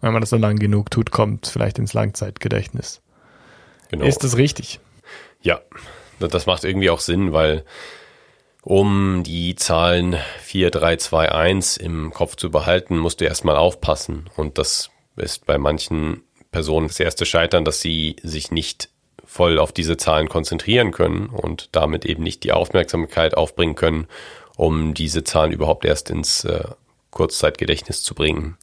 [0.00, 3.02] Wenn man das so lang genug tut, kommt vielleicht ins Langzeitgedächtnis.
[3.90, 4.04] Genau.
[4.04, 4.80] Ist das richtig?
[5.42, 5.60] Ja,
[6.18, 7.64] das macht irgendwie auch Sinn, weil
[8.62, 14.28] um die Zahlen 4, 3, 2, 1 im Kopf zu behalten, musst du erstmal aufpassen.
[14.36, 16.22] Und das ist bei manchen
[16.52, 18.90] Personen das erste Scheitern, dass sie sich nicht
[19.24, 24.08] voll auf diese Zahlen konzentrieren können und damit eben nicht die Aufmerksamkeit aufbringen können,
[24.56, 26.64] um diese Zahlen überhaupt erst ins äh,
[27.10, 28.56] Kurzzeitgedächtnis zu bringen.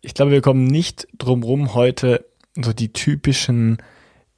[0.00, 2.24] Ich glaube, wir kommen nicht drum rum, heute
[2.56, 3.78] so die typischen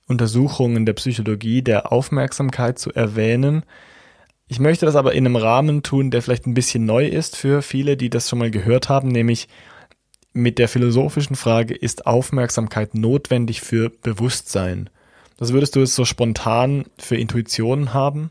[0.07, 3.65] Untersuchungen der Psychologie der Aufmerksamkeit zu erwähnen.
[4.49, 7.63] Ich möchte das aber in einem Rahmen tun, der vielleicht ein bisschen neu ist für
[7.63, 9.49] viele, die das schon mal gehört haben, nämlich
[10.33, 14.91] mit der philosophischen Frage, ist Aufmerksamkeit notwendig für Bewusstsein?
[15.37, 18.31] Das würdest du jetzt so spontan für Intuitionen haben?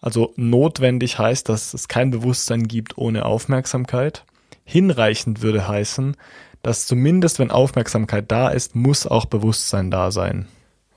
[0.00, 4.24] Also notwendig heißt, dass es kein Bewusstsein gibt ohne Aufmerksamkeit.
[4.64, 6.16] Hinreichend würde heißen,
[6.62, 10.46] dass zumindest wenn Aufmerksamkeit da ist, muss auch Bewusstsein da sein.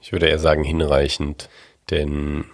[0.10, 1.50] Ich würde eher sagen hinreichend,
[1.92, 2.46] denn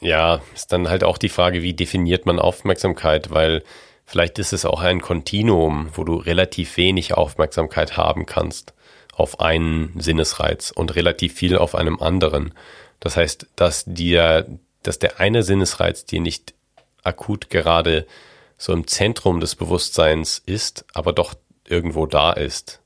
[0.00, 3.62] ja, ist dann halt auch die Frage, wie definiert man Aufmerksamkeit, weil
[4.10, 8.74] Vielleicht ist es auch ein Kontinuum, wo du relativ wenig Aufmerksamkeit haben kannst
[9.14, 12.52] auf einen Sinnesreiz und relativ viel auf einem anderen.
[12.98, 14.48] Das heißt, dass dir,
[14.82, 16.54] dass der eine Sinnesreiz dir nicht
[17.04, 18.04] akut gerade
[18.58, 21.34] so im Zentrum des Bewusstseins ist, aber doch
[21.68, 22.80] irgendwo da ist.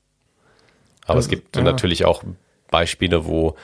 [1.07, 1.63] Aber das, es gibt ja.
[1.63, 2.21] natürlich auch
[2.69, 3.55] Beispiele, wo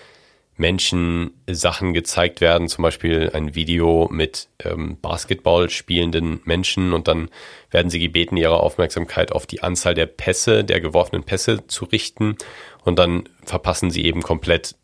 [0.62, 7.30] Menschen Sachen gezeigt werden, zum Beispiel ein Video mit ähm, Basketball spielenden Menschen und dann
[7.71, 12.38] werden sie gebeten, ihre Aufmerksamkeit auf die Anzahl der Pässe, der geworfenen Pässe zu richten
[12.86, 14.76] und dann verpassen sie eben komplett,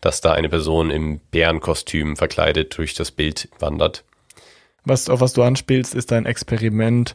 [0.00, 4.04] dass da eine Person im Bärenkostüm verkleidet durch das Bild wandert.
[4.84, 7.14] Was, auf was du anspielst, ist ein Experiment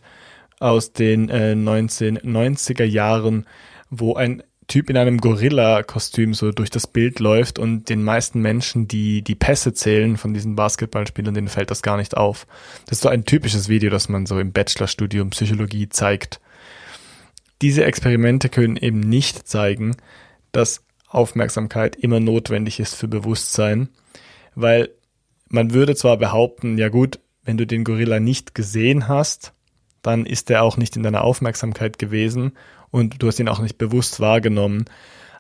[0.60, 3.48] aus den äh, 1990er Jahren,
[3.90, 8.88] wo ein Typ in einem Gorilla-Kostüm so durch das Bild läuft und den meisten Menschen,
[8.88, 12.48] die die Pässe zählen von diesen Basketballspielern, denen fällt das gar nicht auf.
[12.86, 16.40] Das ist so ein typisches Video, das man so im Bachelorstudium Psychologie zeigt.
[17.62, 19.98] Diese Experimente können eben nicht zeigen,
[20.54, 23.90] dass Aufmerksamkeit immer notwendig ist für Bewusstsein,
[24.56, 24.92] weil
[25.50, 29.52] man würde zwar behaupten, ja gut, wenn du den Gorilla nicht gesehen hast,
[30.02, 32.54] dann ist er auch nicht in deiner Aufmerksamkeit gewesen
[32.92, 34.86] und du hast ihn auch nicht bewusst wahrgenommen.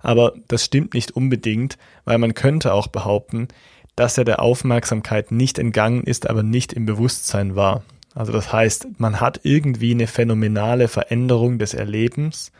[0.01, 3.49] Aber das stimmt nicht unbedingt, weil man könnte auch behaupten,
[3.95, 7.83] dass er der Aufmerksamkeit nicht entgangen ist, aber nicht im Bewusstsein war.
[8.15, 12.51] Also das heißt, man hat irgendwie eine phänomenale Veränderung des Erlebens.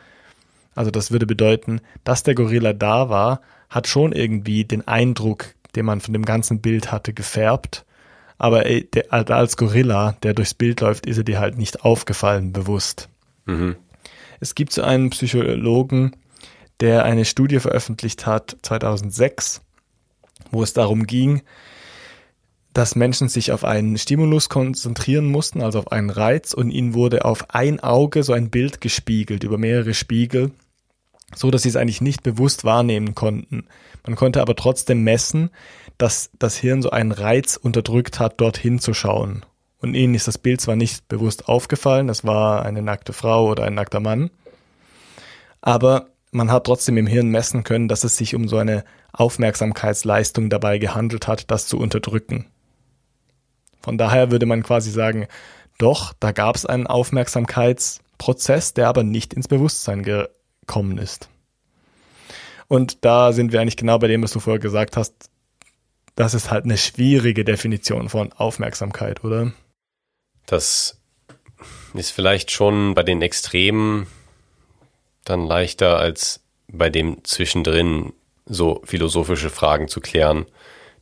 [0.74, 5.84] Also das würde bedeuten, dass der Gorilla da war, hat schon irgendwie den Eindruck, den
[5.84, 7.84] man von dem ganzen Bild hatte, gefärbt.
[8.38, 8.64] Aber
[9.08, 13.08] als Gorilla, der durchs Bild läuft, ist er dir halt nicht aufgefallen, bewusst.
[13.46, 13.76] Mhm.
[14.42, 16.16] Es gibt so einen Psychologen,
[16.80, 19.60] der eine Studie veröffentlicht hat 2006,
[20.50, 21.42] wo es darum ging,
[22.74, 27.24] dass Menschen sich auf einen Stimulus konzentrieren mussten, also auf einen Reiz, und ihnen wurde
[27.24, 30.50] auf ein Auge so ein Bild gespiegelt über mehrere Spiegel,
[31.36, 33.68] so dass sie es eigentlich nicht bewusst wahrnehmen konnten.
[34.04, 35.50] Man konnte aber trotzdem messen,
[35.98, 39.46] dass das Hirn so einen Reiz unterdrückt hat, dorthin zu schauen.
[39.82, 43.64] Und ihnen ist das Bild zwar nicht bewusst aufgefallen, das war eine nackte Frau oder
[43.64, 44.30] ein nackter Mann,
[45.60, 50.48] aber man hat trotzdem im Hirn messen können, dass es sich um so eine Aufmerksamkeitsleistung
[50.48, 52.46] dabei gehandelt hat, das zu unterdrücken.
[53.82, 55.26] Von daher würde man quasi sagen,
[55.78, 61.28] doch, da gab es einen Aufmerksamkeitsprozess, der aber nicht ins Bewusstsein gekommen ist.
[62.68, 65.28] Und da sind wir eigentlich genau bei dem, was du vorher gesagt hast.
[66.14, 69.52] das ist halt eine schwierige Definition von Aufmerksamkeit, oder?
[70.46, 71.00] Das
[71.94, 74.06] ist vielleicht schon bei den Extremen
[75.24, 78.12] dann leichter als bei dem zwischendrin
[78.46, 80.46] so philosophische Fragen zu klären.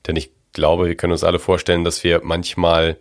[0.06, 2.98] Denn ich glaube, wir können uns alle vorstellen, dass wir manchmal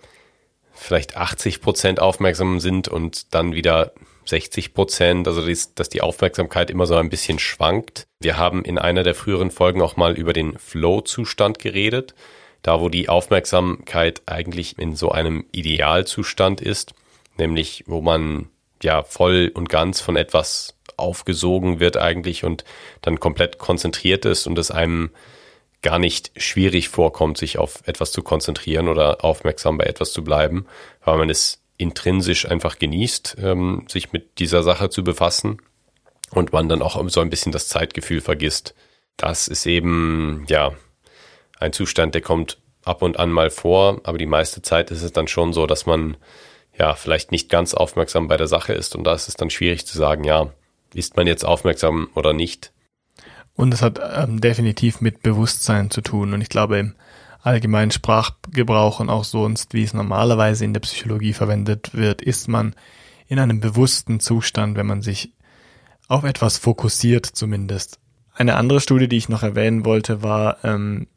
[0.73, 3.91] vielleicht 80 Prozent aufmerksam sind und dann wieder
[4.25, 5.41] 60 Prozent, also
[5.75, 8.08] dass die Aufmerksamkeit immer so ein bisschen schwankt.
[8.21, 12.13] Wir haben in einer der früheren Folgen auch mal über den Flow-Zustand geredet,
[12.62, 16.93] da wo die Aufmerksamkeit eigentlich in so einem Idealzustand ist,
[17.38, 18.50] nämlich wo man
[18.84, 22.63] ja voll und ganz von etwas aufgesogen wird eigentlich und
[23.02, 25.12] dann komplett konzentriert ist und es einem
[25.82, 30.65] gar nicht schwierig vorkommt, sich auf etwas zu konzentrieren oder aufmerksam bei etwas zu bleiben,
[31.06, 35.62] weil man es intrinsisch einfach genießt, ähm, sich mit dieser Sache zu befassen
[36.32, 38.76] und man dann auch so ein bisschen das Zeitgefühl vergisst.
[39.15, 40.74] Das ist eben, ja,
[41.60, 45.12] ein Zustand, der kommt ab und an mal vor, aber die meiste Zeit ist es
[45.12, 46.17] dann schon so, dass man
[46.78, 49.86] ja vielleicht nicht ganz aufmerksam bei der Sache ist und da ist es dann schwierig
[49.86, 50.52] zu sagen, ja,
[50.93, 52.72] ist man jetzt aufmerksam oder nicht.
[53.54, 56.34] Und es hat ähm, definitiv mit Bewusstsein zu tun.
[56.34, 56.95] Und ich glaube, im
[57.41, 62.74] allgemeinen Sprachgebrauch und auch sonst, wie es normalerweise in der Psychologie verwendet wird, ist man
[63.28, 65.34] in einem bewussten Zustand, wenn man sich
[66.08, 68.00] auf etwas fokussiert zumindest.
[68.34, 71.08] Eine andere Studie, die ich noch erwähnen wollte, war ähm,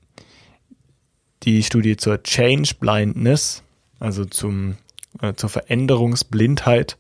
[1.43, 3.63] die Studie zur Change Blindness,
[4.01, 4.77] also zum,
[5.21, 6.99] äh, zur Veränderungsblindheit.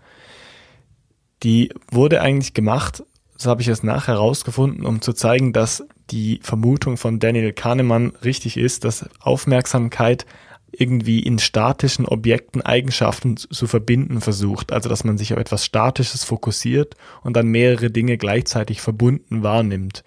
[1.42, 3.02] Die wurde eigentlich gemacht
[3.42, 8.12] so habe ich es nachher herausgefunden, um zu zeigen, dass die Vermutung von Daniel Kahnemann
[8.24, 10.26] richtig ist, dass Aufmerksamkeit
[10.70, 14.72] irgendwie in statischen Objekten Eigenschaften zu verbinden versucht.
[14.72, 20.04] Also dass man sich auf etwas Statisches fokussiert und dann mehrere Dinge gleichzeitig verbunden wahrnimmt.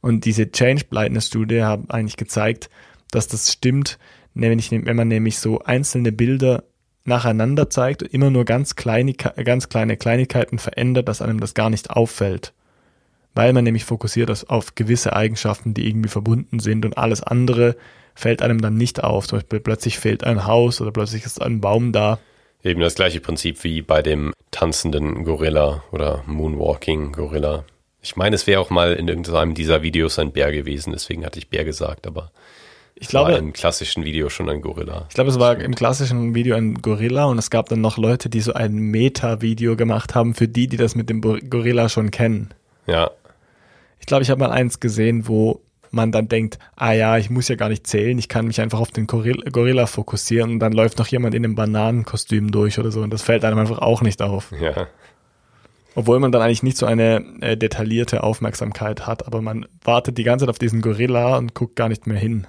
[0.00, 2.68] Und diese Change Blindness Studie hat eigentlich gezeigt,
[3.14, 3.98] dass das stimmt,
[4.34, 6.64] wenn man nämlich so einzelne Bilder
[7.04, 11.70] nacheinander zeigt und immer nur ganz kleine, ganz kleine Kleinigkeiten verändert, dass einem das gar
[11.70, 12.52] nicht auffällt.
[13.34, 17.76] Weil man nämlich fokussiert auf gewisse Eigenschaften, die irgendwie verbunden sind und alles andere
[18.14, 19.26] fällt einem dann nicht auf.
[19.26, 22.18] Zum Beispiel plötzlich fehlt ein Haus oder plötzlich ist ein Baum da.
[22.62, 27.64] Eben das gleiche Prinzip wie bei dem tanzenden Gorilla oder Moonwalking Gorilla.
[28.00, 31.38] Ich meine, es wäre auch mal in irgendeinem dieser Videos ein Bär gewesen, deswegen hatte
[31.38, 32.30] ich Bär gesagt, aber
[33.04, 35.04] ich glaube, war im klassischen Video schon ein Gorilla.
[35.10, 38.30] Ich glaube, es war im klassischen Video ein Gorilla und es gab dann noch Leute,
[38.30, 42.54] die so ein Meta-Video gemacht haben für die, die das mit dem Gorilla schon kennen.
[42.86, 43.10] Ja.
[44.00, 47.48] Ich glaube, ich habe mal eins gesehen, wo man dann denkt, ah ja, ich muss
[47.48, 50.72] ja gar nicht zählen, ich kann mich einfach auf den Gorilla, Gorilla fokussieren und dann
[50.72, 54.00] läuft noch jemand in einem Bananenkostüm durch oder so und das fällt einem einfach auch
[54.00, 54.50] nicht auf.
[54.58, 54.86] Ja.
[55.94, 60.24] Obwohl man dann eigentlich nicht so eine äh, detaillierte Aufmerksamkeit hat, aber man wartet die
[60.24, 62.46] ganze Zeit auf diesen Gorilla und guckt gar nicht mehr hin.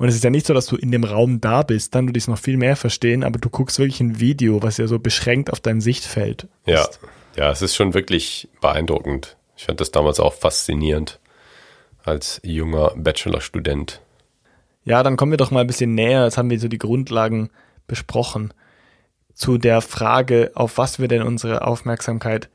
[0.00, 2.14] Und es ist ja nicht so, dass du in dem Raum da bist, dann du
[2.14, 5.52] dich noch viel mehr verstehen, aber du guckst wirklich ein Video, was ja so beschränkt
[5.52, 6.80] auf dein Sichtfeld ja.
[6.80, 7.00] ist.
[7.36, 9.36] Ja, es ist schon wirklich beeindruckend.
[9.58, 11.20] Ich fand das damals auch faszinierend
[12.02, 14.00] als junger Bachelorstudent.
[14.84, 16.24] Ja, dann kommen wir doch mal ein bisschen näher.
[16.24, 17.50] Jetzt haben wir so die Grundlagen
[17.86, 18.54] besprochen
[19.34, 22.48] zu der Frage, auf was wir denn unsere Aufmerksamkeit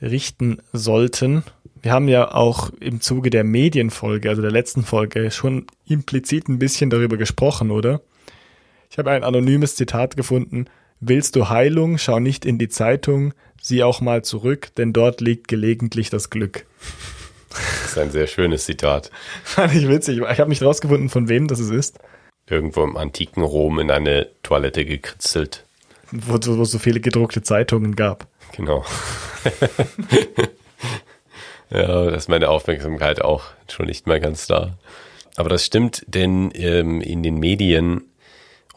[0.00, 1.42] richten sollten
[1.84, 6.58] wir haben ja auch im Zuge der Medienfolge, also der letzten Folge, schon implizit ein
[6.58, 8.00] bisschen darüber gesprochen, oder?
[8.90, 10.64] Ich habe ein anonymes Zitat gefunden.
[11.00, 15.46] Willst du Heilung, schau nicht in die Zeitung, sieh auch mal zurück, denn dort liegt
[15.46, 16.64] gelegentlich das Glück.
[17.50, 19.10] Das ist ein sehr schönes Zitat.
[19.44, 20.22] Fand ich witzig.
[20.22, 21.98] Ich habe nicht rausgefunden, von wem das ist.
[22.48, 25.66] Irgendwo im antiken Rom in eine Toilette gekritzelt.
[26.10, 28.26] Wo, wo es so viele gedruckte Zeitungen gab.
[28.56, 28.86] Genau.
[31.70, 34.76] Ja, da ist meine Aufmerksamkeit auch schon nicht mehr ganz da.
[35.36, 38.04] Aber das stimmt, denn ähm, in den Medien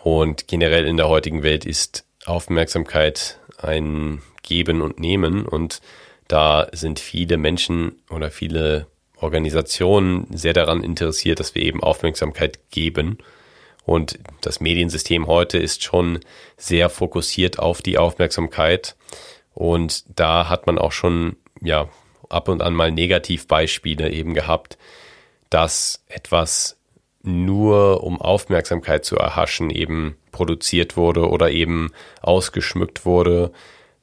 [0.03, 5.81] und generell in der heutigen Welt ist Aufmerksamkeit ein Geben und Nehmen und
[6.27, 8.87] da sind viele Menschen oder viele
[9.19, 13.17] Organisationen sehr daran interessiert, dass wir eben Aufmerksamkeit geben.
[13.85, 16.19] Und das Mediensystem heute ist schon
[16.57, 18.95] sehr fokussiert auf die Aufmerksamkeit.
[19.53, 21.87] Und da hat man auch schon, ja,
[22.29, 24.77] ab und an mal Negativbeispiele eben gehabt,
[25.49, 26.77] dass etwas
[27.23, 33.51] nur um Aufmerksamkeit zu erhaschen eben produziert wurde oder eben ausgeschmückt wurde.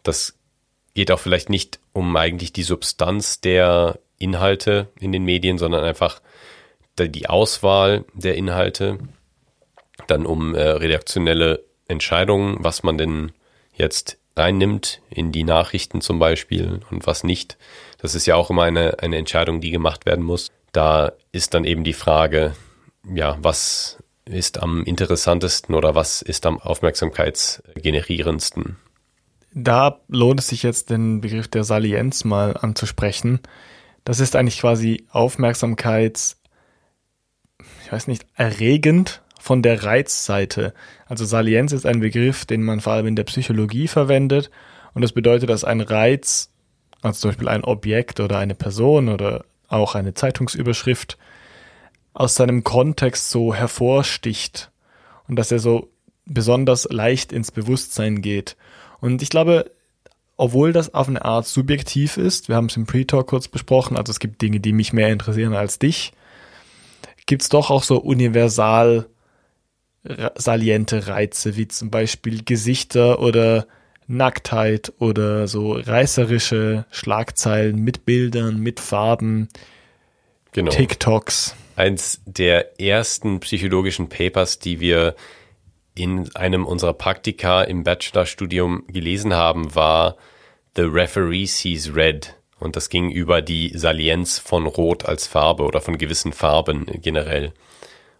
[0.03, 0.37] Das
[0.95, 6.21] geht auch vielleicht nicht um eigentlich die Substanz der Inhalte in den Medien, sondern einfach
[6.99, 8.99] die Auswahl der Inhalte,
[10.07, 13.33] dann um äh, redaktionelle Entscheidungen, was man denn
[13.75, 17.57] jetzt reinnimmt in die Nachrichten zum Beispiel und was nicht.
[18.05, 20.51] Das ist ja auch immer eine, eine Entscheidung, die gemacht werden muss.
[20.73, 22.53] Da ist dann eben die Frage,
[23.11, 23.97] ja, was
[24.27, 28.77] ist am interessantesten oder was ist am aufmerksamkeitsgenerierendsten?
[29.55, 33.41] Da lohnt es sich jetzt, den Begriff der Salienz mal anzusprechen.
[34.05, 36.43] Das ist eigentlich quasi Aufmerksamkeits,
[37.87, 40.75] ich weiß nicht, erregend von der Reizseite.
[41.07, 44.51] Also Salienz ist ein Begriff, den man vor allem in der Psychologie verwendet.
[44.93, 46.51] Und das bedeutet, dass ein Reiz,
[47.05, 51.19] also zum Beispiel ein Objekt oder eine Person oder auch eine Zeitungsüberschrift,
[52.13, 54.71] aus seinem Kontext so hervorsticht
[55.29, 55.91] und dass er so
[56.27, 58.57] besonders leicht ins Bewusstsein geht.
[59.01, 59.71] Und ich glaube,
[60.37, 64.11] obwohl das auf eine Art subjektiv ist, wir haben es im Pre-Talk kurz besprochen, also
[64.11, 66.13] es gibt Dinge, die mich mehr interessieren als dich,
[67.27, 69.07] gibt es doch auch so universal
[70.37, 73.67] saliente Reize, wie zum Beispiel Gesichter oder
[74.07, 79.49] Nacktheit oder so reißerische Schlagzeilen mit Bildern, mit Farben,
[80.53, 80.71] genau.
[80.71, 85.15] TikToks eins der ersten psychologischen Papers, die wir
[85.95, 90.17] in einem unserer Praktika im Bachelorstudium gelesen haben, war
[90.77, 92.37] The Referee Sees Red.
[92.59, 97.53] Und das ging über die Salienz von Rot als Farbe oder von gewissen Farben generell.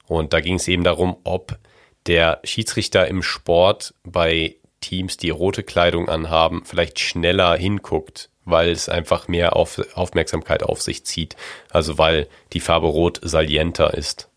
[0.07, 1.59] Und da ging es eben darum, ob
[2.07, 8.89] der Schiedsrichter im Sport bei Teams, die rote Kleidung anhaben, vielleicht schneller hinguckt weil es
[8.89, 11.37] einfach mehr auf, Aufmerksamkeit auf sich zieht.
[11.71, 14.29] Also weil die Farbe Rot salienter ist.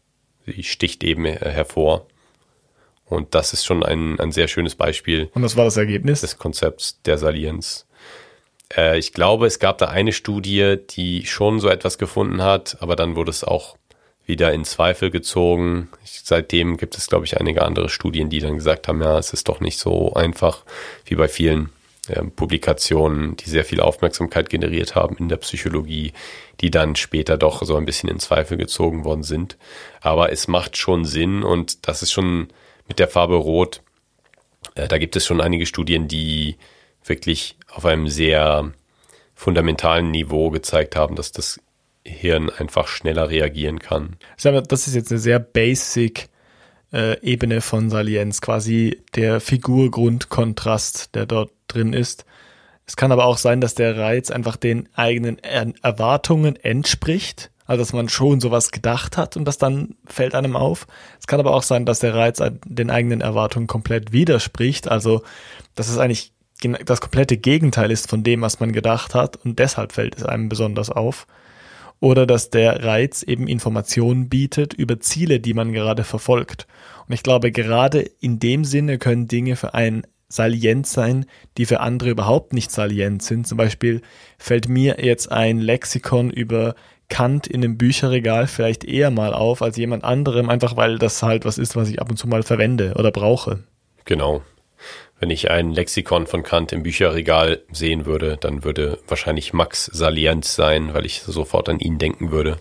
[0.45, 2.07] Sie sticht eben hervor.
[3.05, 5.29] Und das ist schon ein, ein sehr schönes Beispiel.
[5.33, 6.21] Und was war das Ergebnis?
[6.21, 7.85] Des Konzepts der Salienz.
[8.75, 12.95] Äh, ich glaube, es gab da eine Studie, die schon so etwas gefunden hat, aber
[12.95, 13.77] dann wurde es auch
[14.27, 15.89] wieder in Zweifel gezogen.
[16.03, 19.49] Seitdem gibt es, glaube ich, einige andere Studien, die dann gesagt haben, ja, es ist
[19.49, 20.63] doch nicht so einfach
[21.05, 21.69] wie bei vielen
[22.09, 26.11] äh, Publikationen, die sehr viel Aufmerksamkeit generiert haben in der Psychologie,
[26.59, 29.57] die dann später doch so ein bisschen in Zweifel gezogen worden sind.
[30.01, 32.49] Aber es macht schon Sinn und das ist schon
[32.87, 33.81] mit der Farbe Rot,
[34.75, 36.57] äh, da gibt es schon einige Studien, die
[37.03, 38.71] wirklich auf einem sehr
[39.35, 41.59] fundamentalen Niveau gezeigt haben, dass das
[42.07, 44.17] Hirn einfach schneller reagieren kann.
[44.41, 46.29] Das ist jetzt eine sehr basic
[46.93, 52.25] äh, Ebene von Salienz, quasi der Figurgrundkontrast, der dort drin ist.
[52.85, 57.81] Es kann aber auch sein, dass der Reiz einfach den eigenen er Erwartungen entspricht, also
[57.81, 60.87] dass man schon sowas gedacht hat und das dann fällt einem auf.
[61.19, 65.21] Es kann aber auch sein, dass der Reiz den eigenen Erwartungen komplett widerspricht, also
[65.75, 66.31] dass es eigentlich
[66.85, 70.47] das komplette Gegenteil ist von dem, was man gedacht hat und deshalb fällt es einem
[70.47, 71.27] besonders auf.
[71.99, 76.67] Oder dass der Reiz eben Informationen bietet über Ziele, die man gerade verfolgt.
[77.07, 81.25] Und ich glaube, gerade in dem Sinne können Dinge für einen salient sein,
[81.57, 83.47] die für andere überhaupt nicht salient sind.
[83.47, 84.01] Zum Beispiel
[84.37, 86.75] fällt mir jetzt ein Lexikon über
[87.09, 91.45] Kant in einem Bücherregal vielleicht eher mal auf als jemand anderem, einfach weil das halt
[91.45, 93.63] was ist, was ich ab und zu mal verwende oder brauche.
[94.03, 94.41] Genau.
[95.19, 100.45] Wenn ich ein Lexikon von Kant im Bücherregal sehen würde, dann würde wahrscheinlich Max salient
[100.45, 102.57] sein, weil ich sofort an ihn denken würde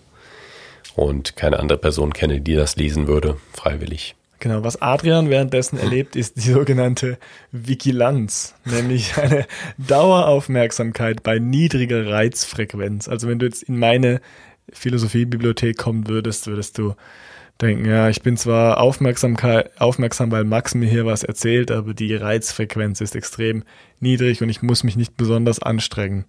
[0.95, 4.15] und keine andere Person kenne, die das lesen würde, freiwillig.
[4.39, 7.17] Genau, was Adrian währenddessen erlebt, ist die sogenannte
[7.51, 9.47] Vigilanz, nämlich eine
[9.77, 13.07] Daueraufmerksamkeit bei niedriger Reizfrequenz.
[13.07, 14.21] Also wenn du jetzt in meine
[14.71, 16.95] Philosophiebibliothek kommen würdest, würdest du
[17.61, 22.99] denken, ja, ich bin zwar aufmerksam, weil Max mir hier was erzählt, aber die Reizfrequenz
[23.01, 23.63] ist extrem
[23.99, 26.23] niedrig und ich muss mich nicht besonders anstrengen.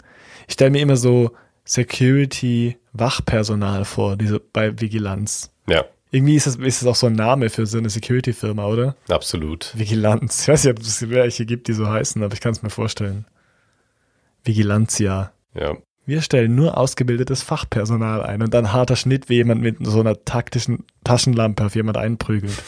[0.47, 1.33] Ich stelle mir immer so
[1.65, 5.53] Security-Wachpersonal vor, diese bei Vigilanz.
[5.69, 5.85] Ja.
[6.11, 8.97] Irgendwie ist es, ist es auch so ein Name für so eine Security-Firma, oder?
[9.11, 9.75] Absolut.
[9.77, 10.41] Vigilanz.
[10.43, 12.71] Ich weiß nicht, ob es welche gibt, die so heißen, aber ich kann es mir
[12.71, 13.27] vorstellen.
[14.45, 15.33] Vigilanzia.
[15.55, 15.77] Ja.
[16.09, 20.25] Wir stellen nur ausgebildetes Fachpersonal ein und dann harter Schnitt, wie jemand mit so einer
[20.25, 22.55] taktischen Taschenlampe auf jemand einprügelt.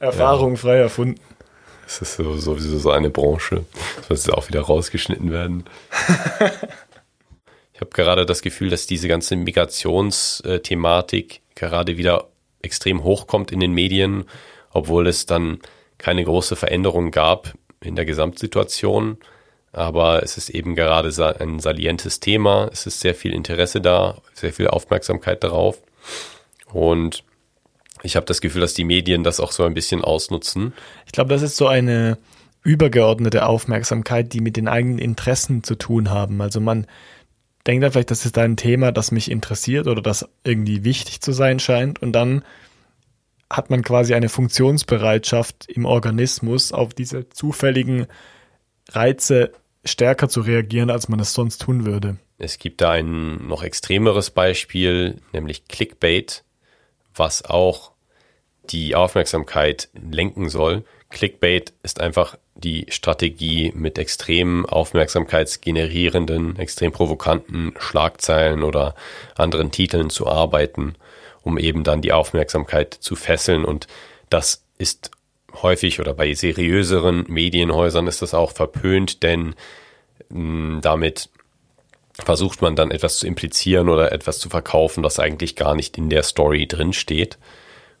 [0.00, 0.56] Erfahrung ja.
[0.56, 1.20] frei erfunden.
[1.84, 3.64] Das ist so, sowieso so eine Branche.
[3.96, 5.62] Das wird jetzt auch wieder rausgeschnitten werden.
[7.72, 12.28] Ich habe gerade das Gefühl, dass diese ganze Migrationsthematik gerade wieder
[12.62, 14.24] extrem hochkommt in den Medien,
[14.70, 15.58] obwohl es dann
[15.98, 19.18] keine große Veränderung gab in der Gesamtsituation.
[19.76, 22.70] Aber es ist eben gerade ein salientes Thema.
[22.72, 25.82] Es ist sehr viel Interesse da, sehr viel Aufmerksamkeit darauf.
[26.72, 27.24] Und
[28.02, 30.72] ich habe das Gefühl, dass die Medien das auch so ein bisschen ausnutzen.
[31.04, 32.16] Ich glaube, das ist so eine
[32.62, 36.40] übergeordnete Aufmerksamkeit, die mit den eigenen Interessen zu tun haben.
[36.40, 36.86] Also man
[37.66, 41.32] denkt dann vielleicht, das ist ein Thema, das mich interessiert oder das irgendwie wichtig zu
[41.32, 42.44] sein scheint und dann
[43.50, 48.06] hat man quasi eine Funktionsbereitschaft im Organismus auf diese zufälligen
[48.88, 49.52] Reize
[49.86, 52.16] stärker zu reagieren, als man es sonst tun würde.
[52.38, 56.42] Es gibt da ein noch extremeres Beispiel, nämlich Clickbait.
[57.14, 57.92] was auch
[58.70, 60.84] die Aufmerksamkeit lenken soll.
[61.08, 68.94] Clickbait ist einfach die Strategie mit extrem aufmerksamkeitsgenerierenden, extrem provokanten Schlagzeilen oder
[69.34, 70.94] anderen Titeln zu arbeiten,
[71.42, 73.64] um eben dann die Aufmerksamkeit zu fesseln.
[73.64, 73.86] Und
[74.30, 75.10] das ist
[75.62, 79.54] häufig oder bei seriöseren Medienhäusern ist das auch verpönt, denn
[80.28, 81.30] mh, mm, damit
[82.24, 86.08] versucht man dann etwas zu implizieren oder etwas zu verkaufen, das eigentlich gar nicht in
[86.08, 87.38] der Story drin steht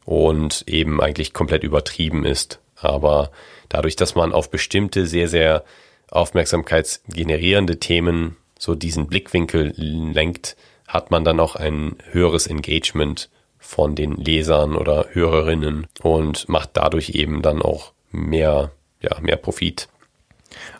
[0.04, 2.60] und eben eigentlich komplett übertrieben ist.
[2.76, 3.30] Aber
[3.68, 5.64] dadurch, dass man auf bestimmte sehr, sehr
[6.10, 13.28] aufmerksamkeitsgenerierende Themen so diesen Blickwinkel lenkt, hat man dann auch ein höheres Engagement
[13.66, 19.88] von den Lesern oder Hörerinnen und macht dadurch eben dann auch mehr, ja, mehr Profit.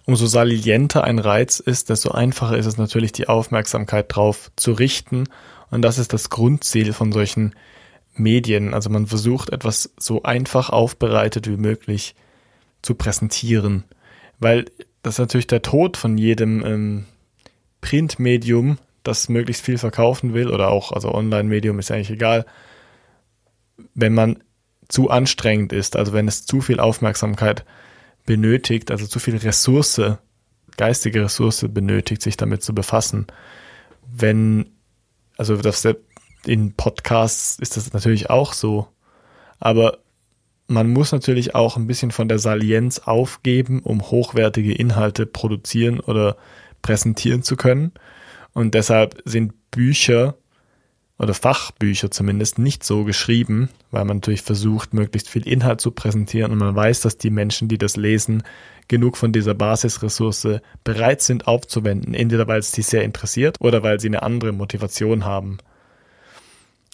[0.05, 5.25] Umso salienter ein Reiz ist, desto einfacher ist es natürlich, die Aufmerksamkeit drauf zu richten.
[5.71, 7.55] Und das ist das Grundziel von solchen
[8.15, 8.73] Medien.
[8.73, 12.15] Also man versucht etwas so einfach aufbereitet wie möglich
[12.83, 13.85] zu präsentieren.
[14.39, 14.67] Weil
[15.03, 17.05] das ist natürlich der Tod von jedem ähm,
[17.81, 22.47] Printmedium, das möglichst viel verkaufen will oder auch, also Online-Medium ist eigentlich egal,
[23.95, 24.43] wenn man
[24.89, 27.65] zu anstrengend ist, also wenn es zu viel Aufmerksamkeit
[28.25, 30.01] benötigt, also zu viel Ressource,
[30.77, 33.27] geistige Ressource benötigt, sich damit zu befassen.
[34.07, 34.71] Wenn,
[35.37, 35.87] also das,
[36.45, 38.89] in Podcasts ist das natürlich auch so,
[39.59, 39.99] aber
[40.69, 46.37] man muss natürlich auch ein bisschen von der Salienz aufgeben, um hochwertige Inhalte produzieren oder
[46.83, 47.93] präsentieren zu können.
[48.53, 50.35] Und deshalb sind Bücher
[51.19, 56.53] oder Fachbücher zumindest nicht so geschrieben, weil man natürlich versucht, möglichst viel Inhalt zu präsentieren
[56.53, 58.43] und man weiß, dass die Menschen, die das lesen,
[58.89, 63.99] genug von dieser Basisressource bereit sind aufzuwenden, entweder weil es sie sehr interessiert oder weil
[63.99, 65.59] sie eine andere Motivation haben.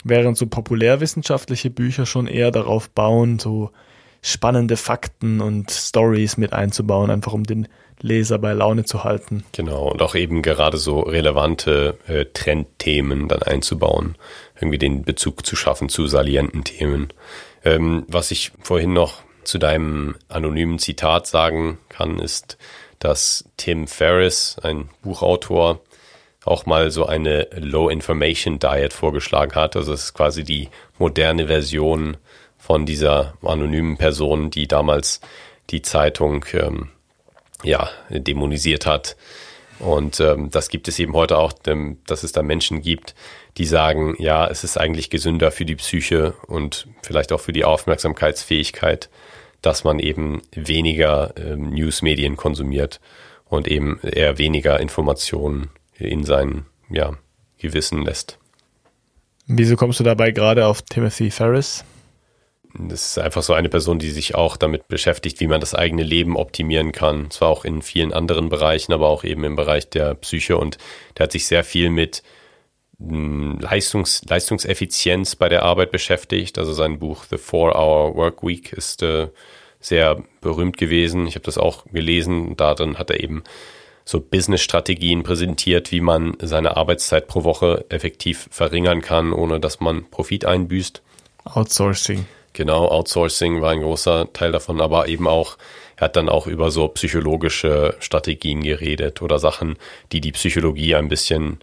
[0.05, 3.71] Während so populärwissenschaftliche Bücher schon eher darauf bauen, so
[4.21, 7.67] spannende Fakten und Stories mit einzubauen, einfach um den
[8.03, 9.45] Leser bei Laune zu halten.
[9.53, 14.17] Genau, und auch eben gerade so relevante äh, Trendthemen dann einzubauen,
[14.57, 17.09] irgendwie den Bezug zu schaffen zu salienten Themen.
[17.65, 22.59] Ähm, was ich vorhin noch zu deinem anonymen Zitat sagen kann, ist,
[22.99, 25.81] dass Tim Ferriss, ein Buchautor,
[26.45, 29.77] auch mal so eine Low Information Diet vorgeschlagen hat.
[29.77, 32.17] Also es ist quasi die moderne Version
[32.59, 35.21] von dieser anonymen Person, die damals
[35.71, 36.91] die Zeitung ähm,
[37.63, 39.17] ja, dämonisiert hat.
[39.79, 43.15] Und ähm, das gibt es eben heute auch, ähm, dass es da Menschen gibt,
[43.59, 47.65] die sagen, ja, es ist eigentlich gesünder für die Psyche und vielleicht auch für die
[47.65, 49.11] Aufmerksamkeitsfähigkeit,
[49.61, 53.01] dass man eben weniger ähm, Newsmedien konsumiert
[53.45, 57.17] und eben eher weniger Informationen in sein ja,
[57.59, 58.39] Gewissen lässt.
[59.47, 61.85] Wieso kommst du dabei gerade auf Timothy Ferris?
[62.75, 66.03] Das ist einfach so eine Person, die sich auch damit beschäftigt, wie man das eigene
[66.03, 67.31] Leben optimieren kann.
[67.31, 70.57] Zwar auch in vielen anderen Bereichen, aber auch eben im Bereich der Psyche.
[70.57, 70.79] Und
[71.17, 72.23] der hat sich sehr viel mit
[72.99, 76.59] hm, Leistungs Leistungseffizienz bei der Arbeit beschäftigt.
[76.59, 79.29] Also sein Buch The Four-Hour Work Week ist äh,
[79.79, 81.27] sehr berühmt gewesen.
[81.27, 82.57] Ich habe das auch gelesen.
[82.57, 83.45] Darin hat er eben
[84.05, 90.09] so Business-Strategien präsentiert, wie man seine Arbeitszeit pro Woche effektiv verringern kann, ohne dass man
[90.11, 91.03] Profit einbüßt.
[91.45, 92.27] Outsourcing.
[92.53, 95.57] Genau, Outsourcing war ein großer Teil davon, aber eben auch,
[95.97, 99.77] er hat dann auch über so psychologische Strategien geredet oder Sachen,
[100.13, 101.61] die die Psychologie ein bisschen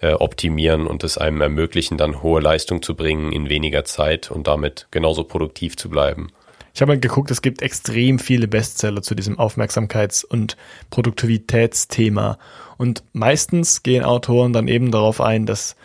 [0.00, 4.46] äh, optimieren und es einem ermöglichen, dann hohe Leistung zu bringen in weniger Zeit und
[4.46, 6.28] damit genauso produktiv zu bleiben.
[6.74, 10.56] Ich habe mal geguckt, es gibt extrem viele Bestseller zu diesem Aufmerksamkeits- und
[10.88, 12.38] Produktivitätsthema.
[12.78, 15.76] Und meistens gehen Autoren dann eben darauf ein, dass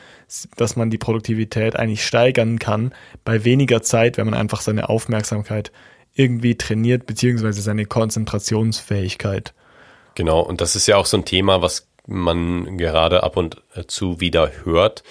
[0.55, 5.71] dass man die Produktivität eigentlich steigern kann bei weniger Zeit, wenn man einfach seine Aufmerksamkeit
[6.13, 9.53] irgendwie trainiert, beziehungsweise seine Konzentrationsfähigkeit.
[10.15, 14.19] Genau, und das ist ja auch so ein Thema, was man gerade ab und zu
[14.19, 15.03] wieder hört.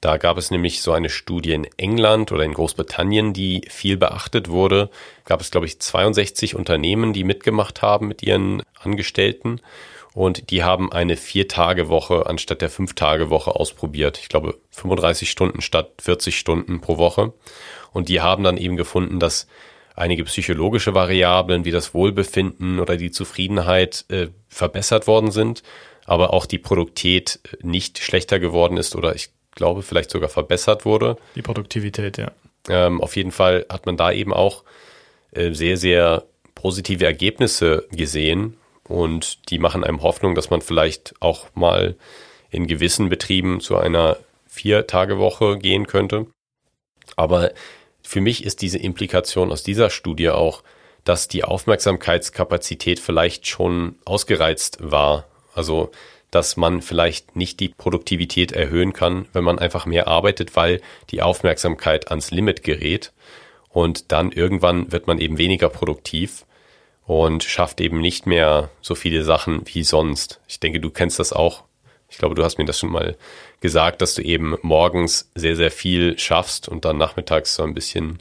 [0.00, 4.48] Da gab es nämlich so eine Studie in England oder in Großbritannien, die viel beachtet
[4.48, 4.90] wurde.
[5.26, 9.60] Gab es, glaube ich, 62 Unternehmen, die mitgemacht haben mit ihren Angestellten
[10.14, 14.18] und die haben eine Vier-Tage-Woche anstatt der Fünf-Tage-Woche ausprobiert.
[14.18, 17.32] Ich glaube 35 Stunden statt 40 Stunden pro Woche.
[17.92, 19.46] Und die haben dann eben gefunden, dass
[19.94, 25.62] einige psychologische Variablen wie das Wohlbefinden oder die Zufriedenheit äh, verbessert worden sind,
[26.06, 31.16] aber auch die Produktität nicht schlechter geworden ist oder ich glaube vielleicht sogar verbessert wurde.
[31.34, 32.32] Die Produktivität, ja.
[32.68, 34.64] Ähm, auf jeden Fall hat man da eben auch
[35.32, 38.56] äh, sehr, sehr positive Ergebnisse gesehen
[38.90, 41.96] und die machen einem Hoffnung, dass man vielleicht auch mal
[42.50, 44.16] in gewissen Betrieben zu einer
[44.48, 46.26] Vier-Tage-Woche gehen könnte.
[47.14, 47.52] Aber
[48.02, 50.64] für mich ist diese Implikation aus dieser Studie auch,
[51.04, 55.26] dass die Aufmerksamkeitskapazität vielleicht schon ausgereizt war.
[55.54, 55.92] Also,
[56.32, 60.80] dass man vielleicht nicht die Produktivität erhöhen kann, wenn man einfach mehr arbeitet, weil
[61.10, 63.12] die Aufmerksamkeit ans Limit gerät.
[63.68, 66.44] Und dann irgendwann wird man eben weniger produktiv
[67.06, 70.40] und schafft eben nicht mehr so viele Sachen wie sonst.
[70.48, 71.64] Ich denke, du kennst das auch.
[72.08, 73.16] Ich glaube, du hast mir das schon mal
[73.60, 78.18] gesagt, dass du eben morgens sehr, sehr viel schaffst und dann nachmittags so ein bisschen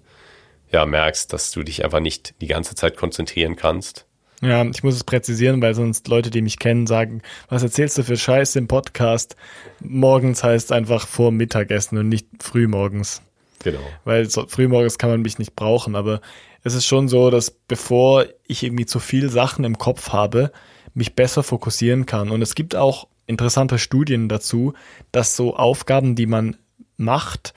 [0.71, 4.05] ja, merkst, dass du dich einfach nicht die ganze Zeit konzentrieren kannst.
[4.41, 8.03] Ja, ich muss es präzisieren, weil sonst Leute, die mich kennen, sagen, was erzählst du
[8.03, 9.35] für Scheiße im Podcast?
[9.81, 13.21] Morgens heißt einfach vor Mittagessen und nicht frühmorgens.
[13.63, 13.81] Genau.
[14.05, 16.21] Weil so, frühmorgens kann man mich nicht brauchen, aber
[16.63, 20.51] es ist schon so, dass bevor ich irgendwie zu viel Sachen im Kopf habe,
[20.93, 22.29] mich besser fokussieren kann.
[22.29, 24.73] Und es gibt auch interessante Studien dazu,
[25.11, 26.57] dass so Aufgaben, die man
[26.97, 27.53] macht,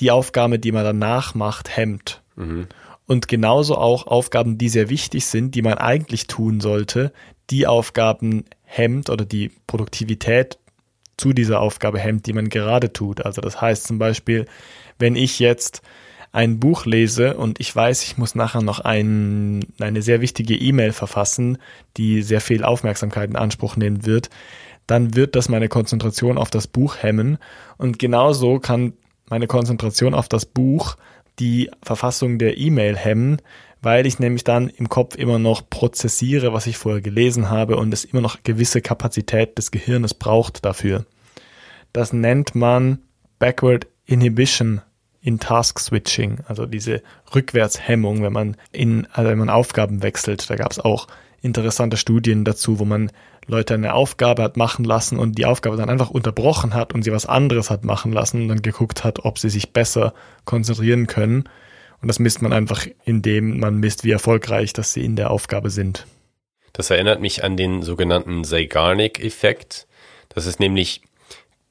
[0.00, 2.22] die Aufgabe, die man danach macht, hemmt.
[2.36, 2.66] Mhm.
[3.06, 7.12] Und genauso auch Aufgaben, die sehr wichtig sind, die man eigentlich tun sollte,
[7.50, 10.58] die Aufgaben hemmt oder die Produktivität
[11.16, 13.24] zu dieser Aufgabe hemmt, die man gerade tut.
[13.24, 14.46] Also das heißt zum Beispiel,
[14.98, 15.82] wenn ich jetzt
[16.36, 20.92] ein Buch lese und ich weiß, ich muss nachher noch ein, eine sehr wichtige E-Mail
[20.92, 21.56] verfassen,
[21.96, 24.28] die sehr viel Aufmerksamkeit in Anspruch nehmen wird,
[24.86, 27.38] dann wird das meine Konzentration auf das Buch hemmen.
[27.78, 28.92] Und genauso kann
[29.30, 30.98] meine Konzentration auf das Buch
[31.38, 33.40] die Verfassung der E-Mail hemmen,
[33.80, 37.94] weil ich nämlich dann im Kopf immer noch prozessiere, was ich vorher gelesen habe und
[37.94, 41.06] es immer noch gewisse Kapazität des Gehirnes braucht dafür.
[41.94, 42.98] Das nennt man
[43.38, 44.82] Backward Inhibition
[45.26, 47.02] in Task Switching, also diese
[47.34, 50.48] Rückwärtshemmung, wenn man in, also wenn man Aufgaben wechselt.
[50.48, 51.08] Da gab es auch
[51.42, 53.10] interessante Studien dazu, wo man
[53.48, 57.10] Leute eine Aufgabe hat machen lassen und die Aufgabe dann einfach unterbrochen hat und sie
[57.10, 60.14] was anderes hat machen lassen und dann geguckt hat, ob sie sich besser
[60.44, 61.48] konzentrieren können.
[62.00, 65.70] Und das misst man einfach, indem man misst, wie erfolgreich, dass sie in der Aufgabe
[65.70, 66.06] sind.
[66.72, 69.88] Das erinnert mich an den sogenannten Zeigarnik-Effekt.
[70.28, 71.00] Das ist nämlich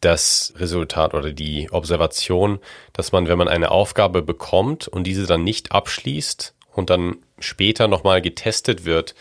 [0.05, 2.59] das Resultat oder die Observation,
[2.93, 7.87] dass man, wenn man eine Aufgabe bekommt und diese dann nicht abschließt und dann später
[7.87, 9.15] nochmal getestet wird,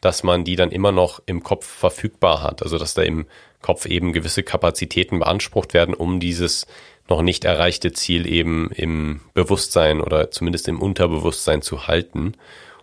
[0.00, 2.62] dass man die dann immer noch im Kopf verfügbar hat.
[2.62, 3.26] Also dass da im
[3.60, 6.66] Kopf eben gewisse Kapazitäten beansprucht werden, um dieses
[7.06, 12.32] noch nicht erreichte Ziel eben im Bewusstsein oder zumindest im Unterbewusstsein zu halten.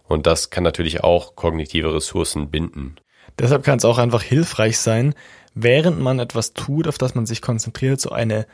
[0.07, 2.97] Und das kann natürlich auch kognitive Ressourcen binden.
[3.39, 5.15] Deshalb kann es auch einfach hilfreich sein,
[5.61, 8.45] während man etwas tut, auf das man sich konzentriert, so eine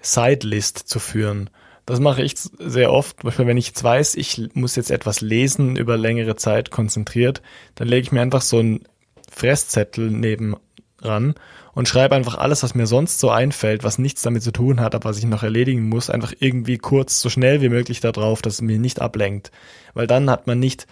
[0.00, 1.50] Sidelist zu führen.
[1.86, 3.22] Das mache ich sehr oft.
[3.22, 7.42] Beispiel, wenn ich jetzt weiß, ich muss jetzt etwas lesen über längere Zeit konzentriert,
[7.74, 8.84] dann lege ich mir einfach so einen
[9.30, 10.56] Fresszettel neben
[11.00, 11.34] ran
[11.74, 14.94] und schreibe einfach alles, was mir sonst so einfällt, was nichts damit zu tun hat,
[14.94, 18.42] aber was ich noch erledigen muss, einfach irgendwie kurz, so schnell wie möglich da drauf,
[18.42, 19.50] dass es mir nicht ablenkt.
[19.92, 20.86] Weil dann hat man nicht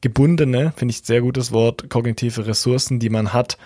[0.00, 3.58] gebundene, finde ich sehr gutes Wort, kognitive Ressourcen, die man hat,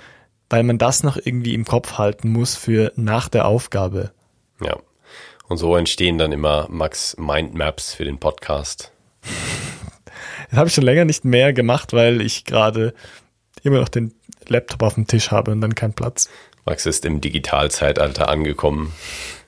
[0.53, 4.13] weil man das noch irgendwie im Kopf halten muss für nach der Aufgabe.
[4.63, 4.77] Ja.
[5.49, 8.93] Und so entstehen dann immer Max Mindmaps für den Podcast.
[10.51, 12.93] Das habe ich schon länger nicht mehr gemacht, weil ich gerade
[13.63, 14.13] immer noch den
[14.49, 16.29] Laptop auf dem Tisch habe und dann keinen Platz.
[16.67, 18.93] Max ist im Digitalzeitalter angekommen.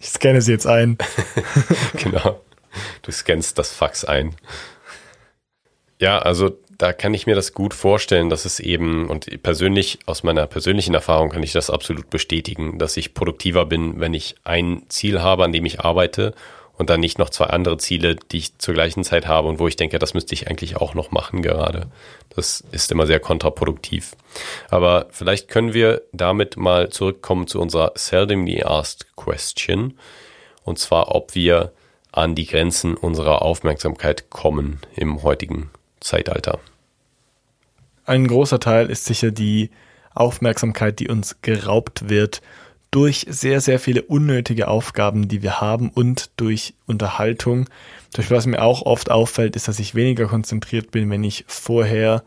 [0.01, 0.97] Ich scanne sie jetzt ein.
[2.03, 2.41] genau.
[3.03, 4.35] Du scannst das Fax ein.
[6.01, 10.23] Ja, also da kann ich mir das gut vorstellen, dass es eben, und persönlich, aus
[10.23, 14.83] meiner persönlichen Erfahrung kann ich das absolut bestätigen, dass ich produktiver bin, wenn ich ein
[14.89, 16.35] Ziel habe, an dem ich arbeite
[16.77, 19.69] und dann nicht noch zwei andere Ziele, die ich zur gleichen Zeit habe und wo
[19.69, 21.89] ich denke, das müsste ich eigentlich auch noch machen gerade.
[22.35, 24.17] Das ist immer sehr kontraproduktiv.
[24.71, 29.97] Aber vielleicht können wir damit mal zurückkommen zu unserer seldomly asked question.
[30.65, 31.73] Und zwar, ob wir
[32.11, 35.71] an die Grenzen unserer Aufmerksamkeit kommen im heutigen
[36.05, 36.61] Zeitalter?
[38.05, 39.71] Ein großer Teil ist sicher die
[40.15, 42.43] Aufmerksamkeit, die uns geraubt wird
[42.91, 47.69] durch sehr, sehr viele unnötige Aufgaben, die wir haben und durch Unterhaltung.
[48.13, 52.23] Durch was mir auch oft auffällt, ist, dass ich weniger konzentriert bin, wenn ich vorher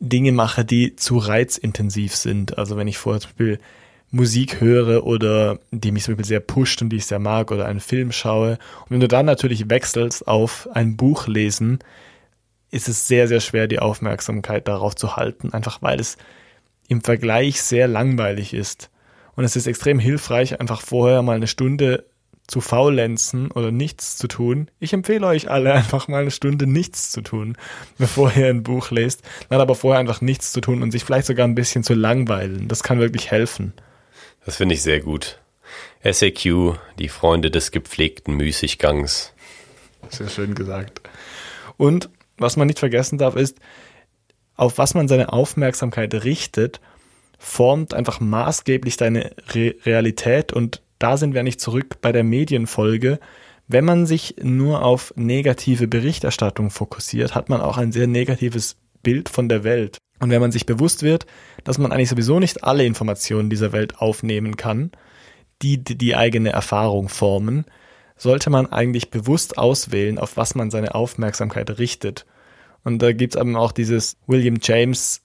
[0.00, 2.58] Dinge mache, die zu reizintensiv sind.
[2.58, 3.58] Also wenn ich vorher zum Beispiel
[4.10, 7.64] Musik höre oder die mich zum Beispiel sehr pusht und die ich sehr mag oder
[7.64, 8.58] einen Film schaue.
[8.82, 11.78] Und wenn du dann natürlich wechselst auf ein Buch lesen,
[12.70, 16.16] ist es sehr, sehr schwer, die Aufmerksamkeit darauf zu halten, einfach weil es
[16.88, 18.90] im Vergleich sehr langweilig ist.
[19.36, 22.04] Und es ist extrem hilfreich, einfach vorher mal eine Stunde
[22.46, 24.70] zu faulenzen oder nichts zu tun.
[24.80, 27.56] Ich empfehle euch alle einfach mal eine Stunde nichts zu tun,
[27.98, 29.22] bevor ihr ein Buch lest.
[29.48, 32.68] Dann aber vorher einfach nichts zu tun und sich vielleicht sogar ein bisschen zu langweilen.
[32.68, 33.72] Das kann wirklich helfen.
[34.44, 35.38] Das finde ich sehr gut.
[36.02, 39.32] SAQ, die Freunde des gepflegten Müßiggangs.
[40.08, 41.02] Sehr schön gesagt.
[41.76, 42.10] Und
[42.40, 43.58] was man nicht vergessen darf, ist,
[44.56, 46.80] auf was man seine Aufmerksamkeit richtet,
[47.38, 50.52] formt einfach maßgeblich deine Re Realität.
[50.52, 53.18] Und da sind wir nicht zurück bei der Medienfolge.
[53.66, 59.28] Wenn man sich nur auf negative Berichterstattung fokussiert, hat man auch ein sehr negatives Bild
[59.28, 59.98] von der Welt.
[60.18, 61.24] Und wenn man sich bewusst wird,
[61.64, 64.90] dass man eigentlich sowieso nicht alle Informationen dieser Welt aufnehmen kann,
[65.62, 67.64] die die eigene Erfahrung formen,
[68.16, 72.26] sollte man eigentlich bewusst auswählen, auf was man seine Aufmerksamkeit richtet.
[72.84, 75.22] Und da gibt's eben auch dieses William James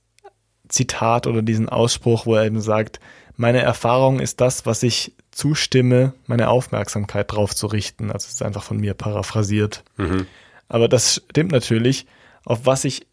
[0.67, 2.99] Zitat oder diesen Ausspruch, wo er eben sagt,
[3.37, 8.11] meine Erfahrung ist das, was ich zustimme, meine Aufmerksamkeit drauf zu richten.
[8.11, 9.83] Also es ist einfach von mir paraphrasiert.
[9.97, 10.25] Mhm.
[10.69, 12.05] Aber das stimmt natürlich,
[12.45, 13.05] auf was ich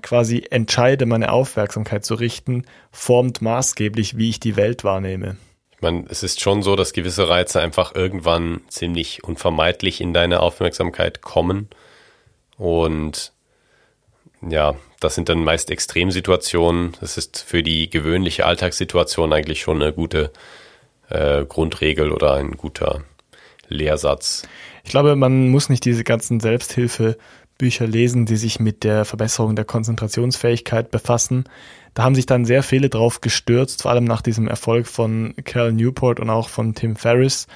[0.00, 5.36] quasi entscheide, meine Aufmerksamkeit zu richten, formt maßgeblich, wie ich die Welt wahrnehme.
[5.72, 10.40] Ich meine, es ist schon so, dass gewisse Reize einfach irgendwann ziemlich unvermeidlich in deine
[10.40, 11.68] Aufmerksamkeit kommen.
[12.56, 13.32] Und
[14.48, 16.92] ja, das sind dann meist Extremsituationen.
[17.00, 20.32] Das ist für die gewöhnliche Alltagssituation eigentlich schon eine gute
[21.10, 23.04] äh, Grundregel oder ein guter
[23.68, 24.42] Lehrsatz.
[24.84, 29.64] Ich glaube, man muss nicht diese ganzen Selbsthilfebücher lesen, die sich mit der Verbesserung der
[29.64, 31.44] Konzentrationsfähigkeit befassen.
[31.94, 35.72] Da haben sich dann sehr viele drauf gestürzt, vor allem nach diesem Erfolg von Cal
[35.72, 37.46] Newport und auch von Tim Ferriss.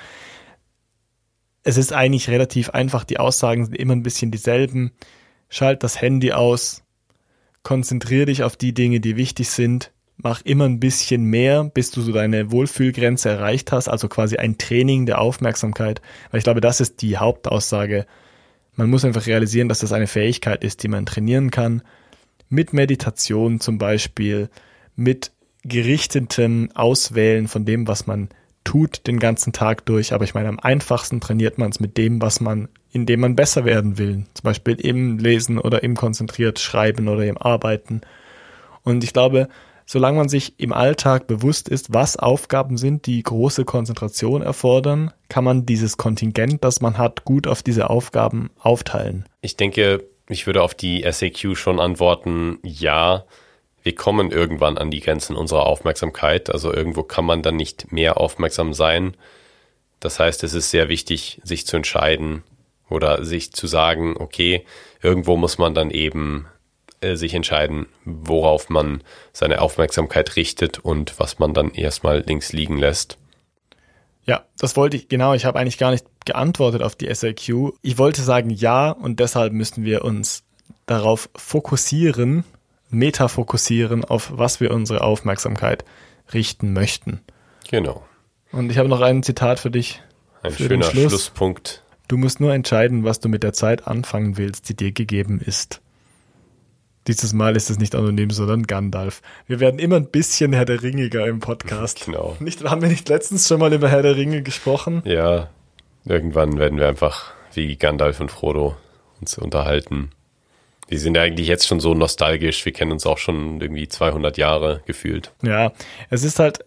[1.62, 4.92] Es ist eigentlich relativ einfach, die Aussagen sind immer ein bisschen dieselben.
[5.48, 6.82] Schalt das Handy aus,
[7.62, 12.00] konzentrier dich auf die Dinge, die wichtig sind, mach immer ein bisschen mehr, bis du
[12.00, 16.80] so deine Wohlfühlgrenze erreicht hast, also quasi ein Training der Aufmerksamkeit, weil ich glaube, das
[16.80, 18.06] ist die Hauptaussage.
[18.74, 21.82] Man muss einfach realisieren, dass das eine Fähigkeit ist, die man trainieren kann,
[22.48, 24.48] mit Meditation zum Beispiel,
[24.94, 25.32] mit
[25.64, 28.28] gerichtetem Auswählen von dem, was man
[28.66, 30.12] tut den ganzen Tag durch.
[30.12, 33.64] Aber ich meine, am einfachsten trainiert man es mit dem, was man, indem man besser
[33.64, 34.24] werden will.
[34.34, 38.02] Zum Beispiel im Lesen oder im konzentriert Schreiben oder im Arbeiten.
[38.82, 39.48] Und ich glaube,
[39.86, 45.44] solange man sich im Alltag bewusst ist, was Aufgaben sind, die große Konzentration erfordern, kann
[45.44, 49.26] man dieses Kontingent, das man hat, gut auf diese Aufgaben aufteilen.
[49.42, 53.24] Ich denke, ich würde auf die SAQ schon antworten, ja,
[53.86, 56.50] wir kommen irgendwann an die Grenzen unserer Aufmerksamkeit.
[56.50, 59.16] Also irgendwo kann man dann nicht mehr aufmerksam sein.
[60.00, 62.42] Das heißt, es ist sehr wichtig, sich zu entscheiden
[62.90, 64.66] oder sich zu sagen, okay,
[65.02, 66.48] irgendwo muss man dann eben
[67.00, 72.78] äh, sich entscheiden, worauf man seine Aufmerksamkeit richtet und was man dann erstmal links liegen
[72.78, 73.18] lässt.
[74.24, 77.74] Ja, das wollte ich, genau, ich habe eigentlich gar nicht geantwortet auf die SAQ.
[77.82, 80.42] Ich wollte sagen ja und deshalb müssen wir uns
[80.86, 82.44] darauf fokussieren,
[82.90, 85.84] metafokussieren, auf was wir unsere Aufmerksamkeit
[86.32, 87.20] richten möchten.
[87.70, 88.04] Genau.
[88.52, 90.02] Und ich habe noch ein Zitat für dich.
[90.42, 91.12] Ein für schöner Schluss.
[91.12, 91.82] Schlusspunkt.
[92.08, 95.80] Du musst nur entscheiden, was du mit der Zeit anfangen willst, die dir gegeben ist.
[97.08, 99.22] Dieses Mal ist es nicht anonym, sondern Gandalf.
[99.46, 102.04] Wir werden immer ein bisschen Herr der Ringiger im Podcast.
[102.04, 102.36] Genau.
[102.40, 105.02] Nicht, haben wir nicht letztens schon mal über Herr der Ringe gesprochen?
[105.04, 105.50] Ja,
[106.04, 108.76] irgendwann werden wir einfach wie Gandalf und Frodo
[109.20, 110.10] uns unterhalten.
[110.90, 112.64] Die sind ja eigentlich jetzt schon so nostalgisch.
[112.64, 115.32] Wir kennen uns auch schon irgendwie 200 Jahre gefühlt.
[115.42, 115.72] Ja,
[116.10, 116.64] es ist halt,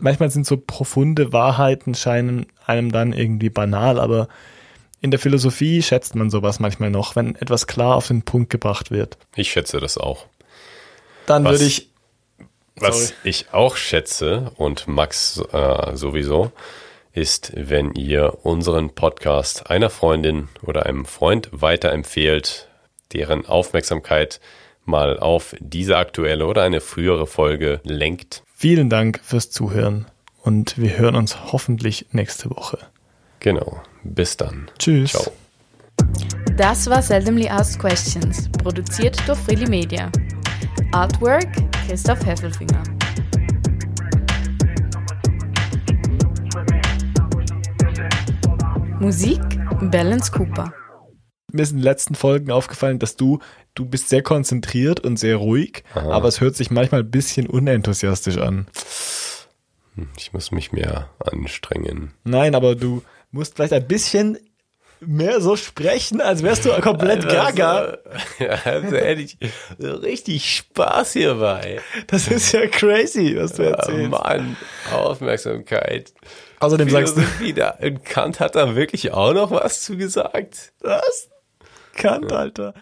[0.00, 4.28] manchmal sind so profunde Wahrheiten scheinen einem dann irgendwie banal, aber
[5.00, 8.90] in der Philosophie schätzt man sowas manchmal noch, wenn etwas klar auf den Punkt gebracht
[8.90, 9.16] wird.
[9.34, 10.26] Ich schätze das auch.
[11.26, 11.88] Dann was, würde ich.
[12.76, 12.92] Sorry.
[12.92, 16.50] Was ich auch schätze und Max äh, sowieso,
[17.12, 22.69] ist, wenn ihr unseren Podcast einer Freundin oder einem Freund weiterempfehlt,
[23.12, 24.40] deren Aufmerksamkeit
[24.84, 28.42] mal auf diese aktuelle oder eine frühere Folge lenkt.
[28.54, 30.06] Vielen Dank fürs Zuhören
[30.42, 32.78] und wir hören uns hoffentlich nächste Woche.
[33.40, 33.80] Genau.
[34.02, 34.70] Bis dann.
[34.78, 35.12] Tschüss.
[35.12, 35.32] Ciao.
[36.56, 40.10] Das war Seldomly Asked Questions, produziert durch Freely Media.
[40.92, 41.48] Artwork
[41.86, 42.82] Christoph Heffelfinger.
[48.98, 49.40] Musik
[49.90, 50.72] Balance Cooper.
[51.52, 53.40] Mir ist in den letzten Folgen aufgefallen, dass du,
[53.74, 56.10] du bist sehr konzentriert und sehr ruhig, Aha.
[56.10, 58.66] aber es hört sich manchmal ein bisschen unenthusiastisch an.
[59.94, 62.12] Hm, ich muss mich mehr anstrengen.
[62.24, 64.38] Nein, aber du, musst vielleicht ein bisschen
[65.00, 67.98] mehr so sprechen, als wärst du komplett gaga.
[68.38, 69.38] Ja, also ehrlich,
[69.78, 71.80] richtig Spaß hierbei.
[72.06, 74.02] Das ist ja crazy, was du erzählst.
[74.02, 74.56] Ja, Mann,
[74.92, 76.12] Aufmerksamkeit.
[76.58, 77.78] Außerdem sagst du wieder.
[77.80, 80.72] Und Kant hat da wirklich auch noch was zu gesagt.
[80.80, 81.29] Was?
[82.00, 82.72] Kant, Alter.